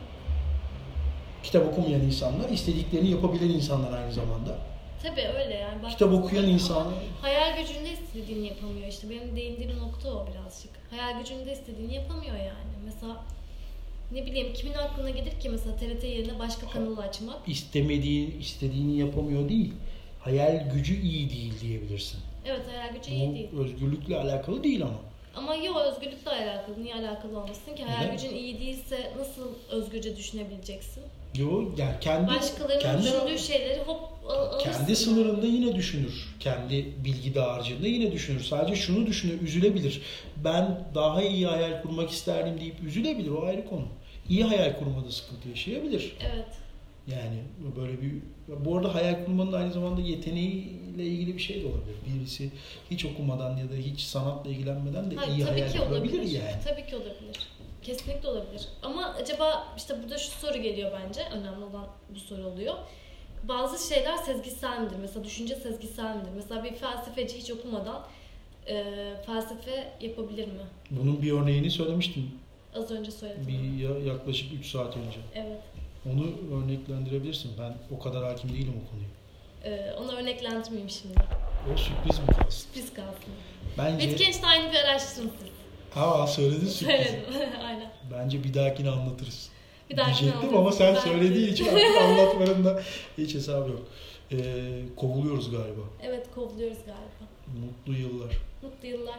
[1.43, 4.59] Kitap okumayan insanlar istediklerini yapabilen insanlar aynı zamanda.
[5.07, 5.83] Tabii öyle yani.
[5.83, 6.93] Bak- Kitap okuyan insan
[7.23, 9.11] Hayal gücünde istediğini yapamıyor işte.
[9.11, 10.71] Benim değindiğim nokta o birazcık.
[10.91, 12.75] Hayal gücünde istediğini yapamıyor yani.
[12.85, 13.25] Mesela
[14.13, 17.37] ne bileyim kimin aklına gelir ki mesela TRT yerine başka kanalı açmak?
[17.49, 19.73] istemediği, istediğini yapamıyor değil.
[20.21, 22.21] Hayal gücü iyi değil diyebilirsin.
[22.45, 23.49] Evet hayal gücü iyi değil.
[23.53, 24.99] Bu özgürlükle alakalı değil ama.
[25.37, 26.85] Ama yok özgürlükle alakalı.
[26.85, 27.85] Niye alakalı olmasın ki?
[27.85, 31.03] Hayal gücün iyi değilse nasıl özgürce düşünebileceksin?
[31.39, 34.71] Yo yani kendi Başkalarının kendi düşündüğü şeyleri hop al- alırsın.
[34.71, 36.37] kendi sınırında yine düşünür.
[36.41, 38.41] Kendi bilgi dağarcığında yine düşünür.
[38.45, 40.03] Sadece şunu düşünür, üzülebilir.
[40.45, 43.31] Ben daha iyi hayal kurmak isterdim deyip üzülebilir.
[43.31, 43.87] O ayrı konu.
[44.29, 46.17] İyi hayal kurmada sıkıntı yaşayabilir.
[46.33, 46.47] Evet.
[47.07, 47.39] Yani
[47.77, 48.13] böyle bir
[48.65, 51.97] bu arada hayal kurmanın da aynı zamanda yeteneğiyle ilgili bir şey de olabilir.
[52.07, 52.51] Birisi
[52.91, 56.31] hiç okumadan ya da hiç sanatla ilgilenmeden de Hayır, iyi tabii hayal ki kurabilir olabilir.
[56.33, 56.61] yani.
[56.65, 57.39] Tabii ki olabilir.
[57.83, 58.69] Kesinlikle olabilir.
[58.83, 61.21] Ama acaba işte burada şu soru geliyor bence.
[61.33, 62.75] Önemli olan bu soru oluyor.
[63.49, 64.97] Bazı şeyler sezgisel midir?
[65.01, 66.31] Mesela düşünce sezgisel midir?
[66.37, 68.03] Mesela bir felsefeci hiç okumadan
[68.69, 68.85] e,
[69.27, 70.63] felsefe yapabilir mi?
[70.91, 72.31] Bunun bir örneğini söylemiştim.
[72.75, 73.47] Az önce söyledim.
[73.49, 75.19] Bir ya- yaklaşık 3 saat önce.
[75.35, 75.61] Evet.
[76.13, 77.51] Onu örneklendirebilirsin.
[77.59, 79.09] Ben o kadar hakim değilim o konuya.
[79.65, 81.15] E, onu örneklendirmeyeyim şimdi.
[81.75, 82.51] O sürpriz mi kalsın?
[82.51, 83.33] Sürpriz kalsın.
[83.79, 84.01] Bence...
[84.09, 85.49] Wittgenstein'i bir araştırın siz.
[85.91, 86.97] Ha söyledin sürpriz.
[87.07, 87.25] Söyledim.
[87.67, 87.93] Aynen.
[88.13, 89.51] Bence bir dahakine anlatırız.
[89.91, 90.81] Bir dahakine Diyecektim anlatırız.
[90.81, 92.81] ama sen Ben- söylediğin için artık anlatmanın
[93.19, 93.83] hiç hesabı yok.
[94.33, 94.37] Ee,
[94.97, 95.81] kovuluyoruz galiba.
[96.03, 97.33] Evet kovuluyoruz galiba.
[97.67, 98.31] Mutlu yıllar.
[98.63, 99.19] Mutlu yıllar.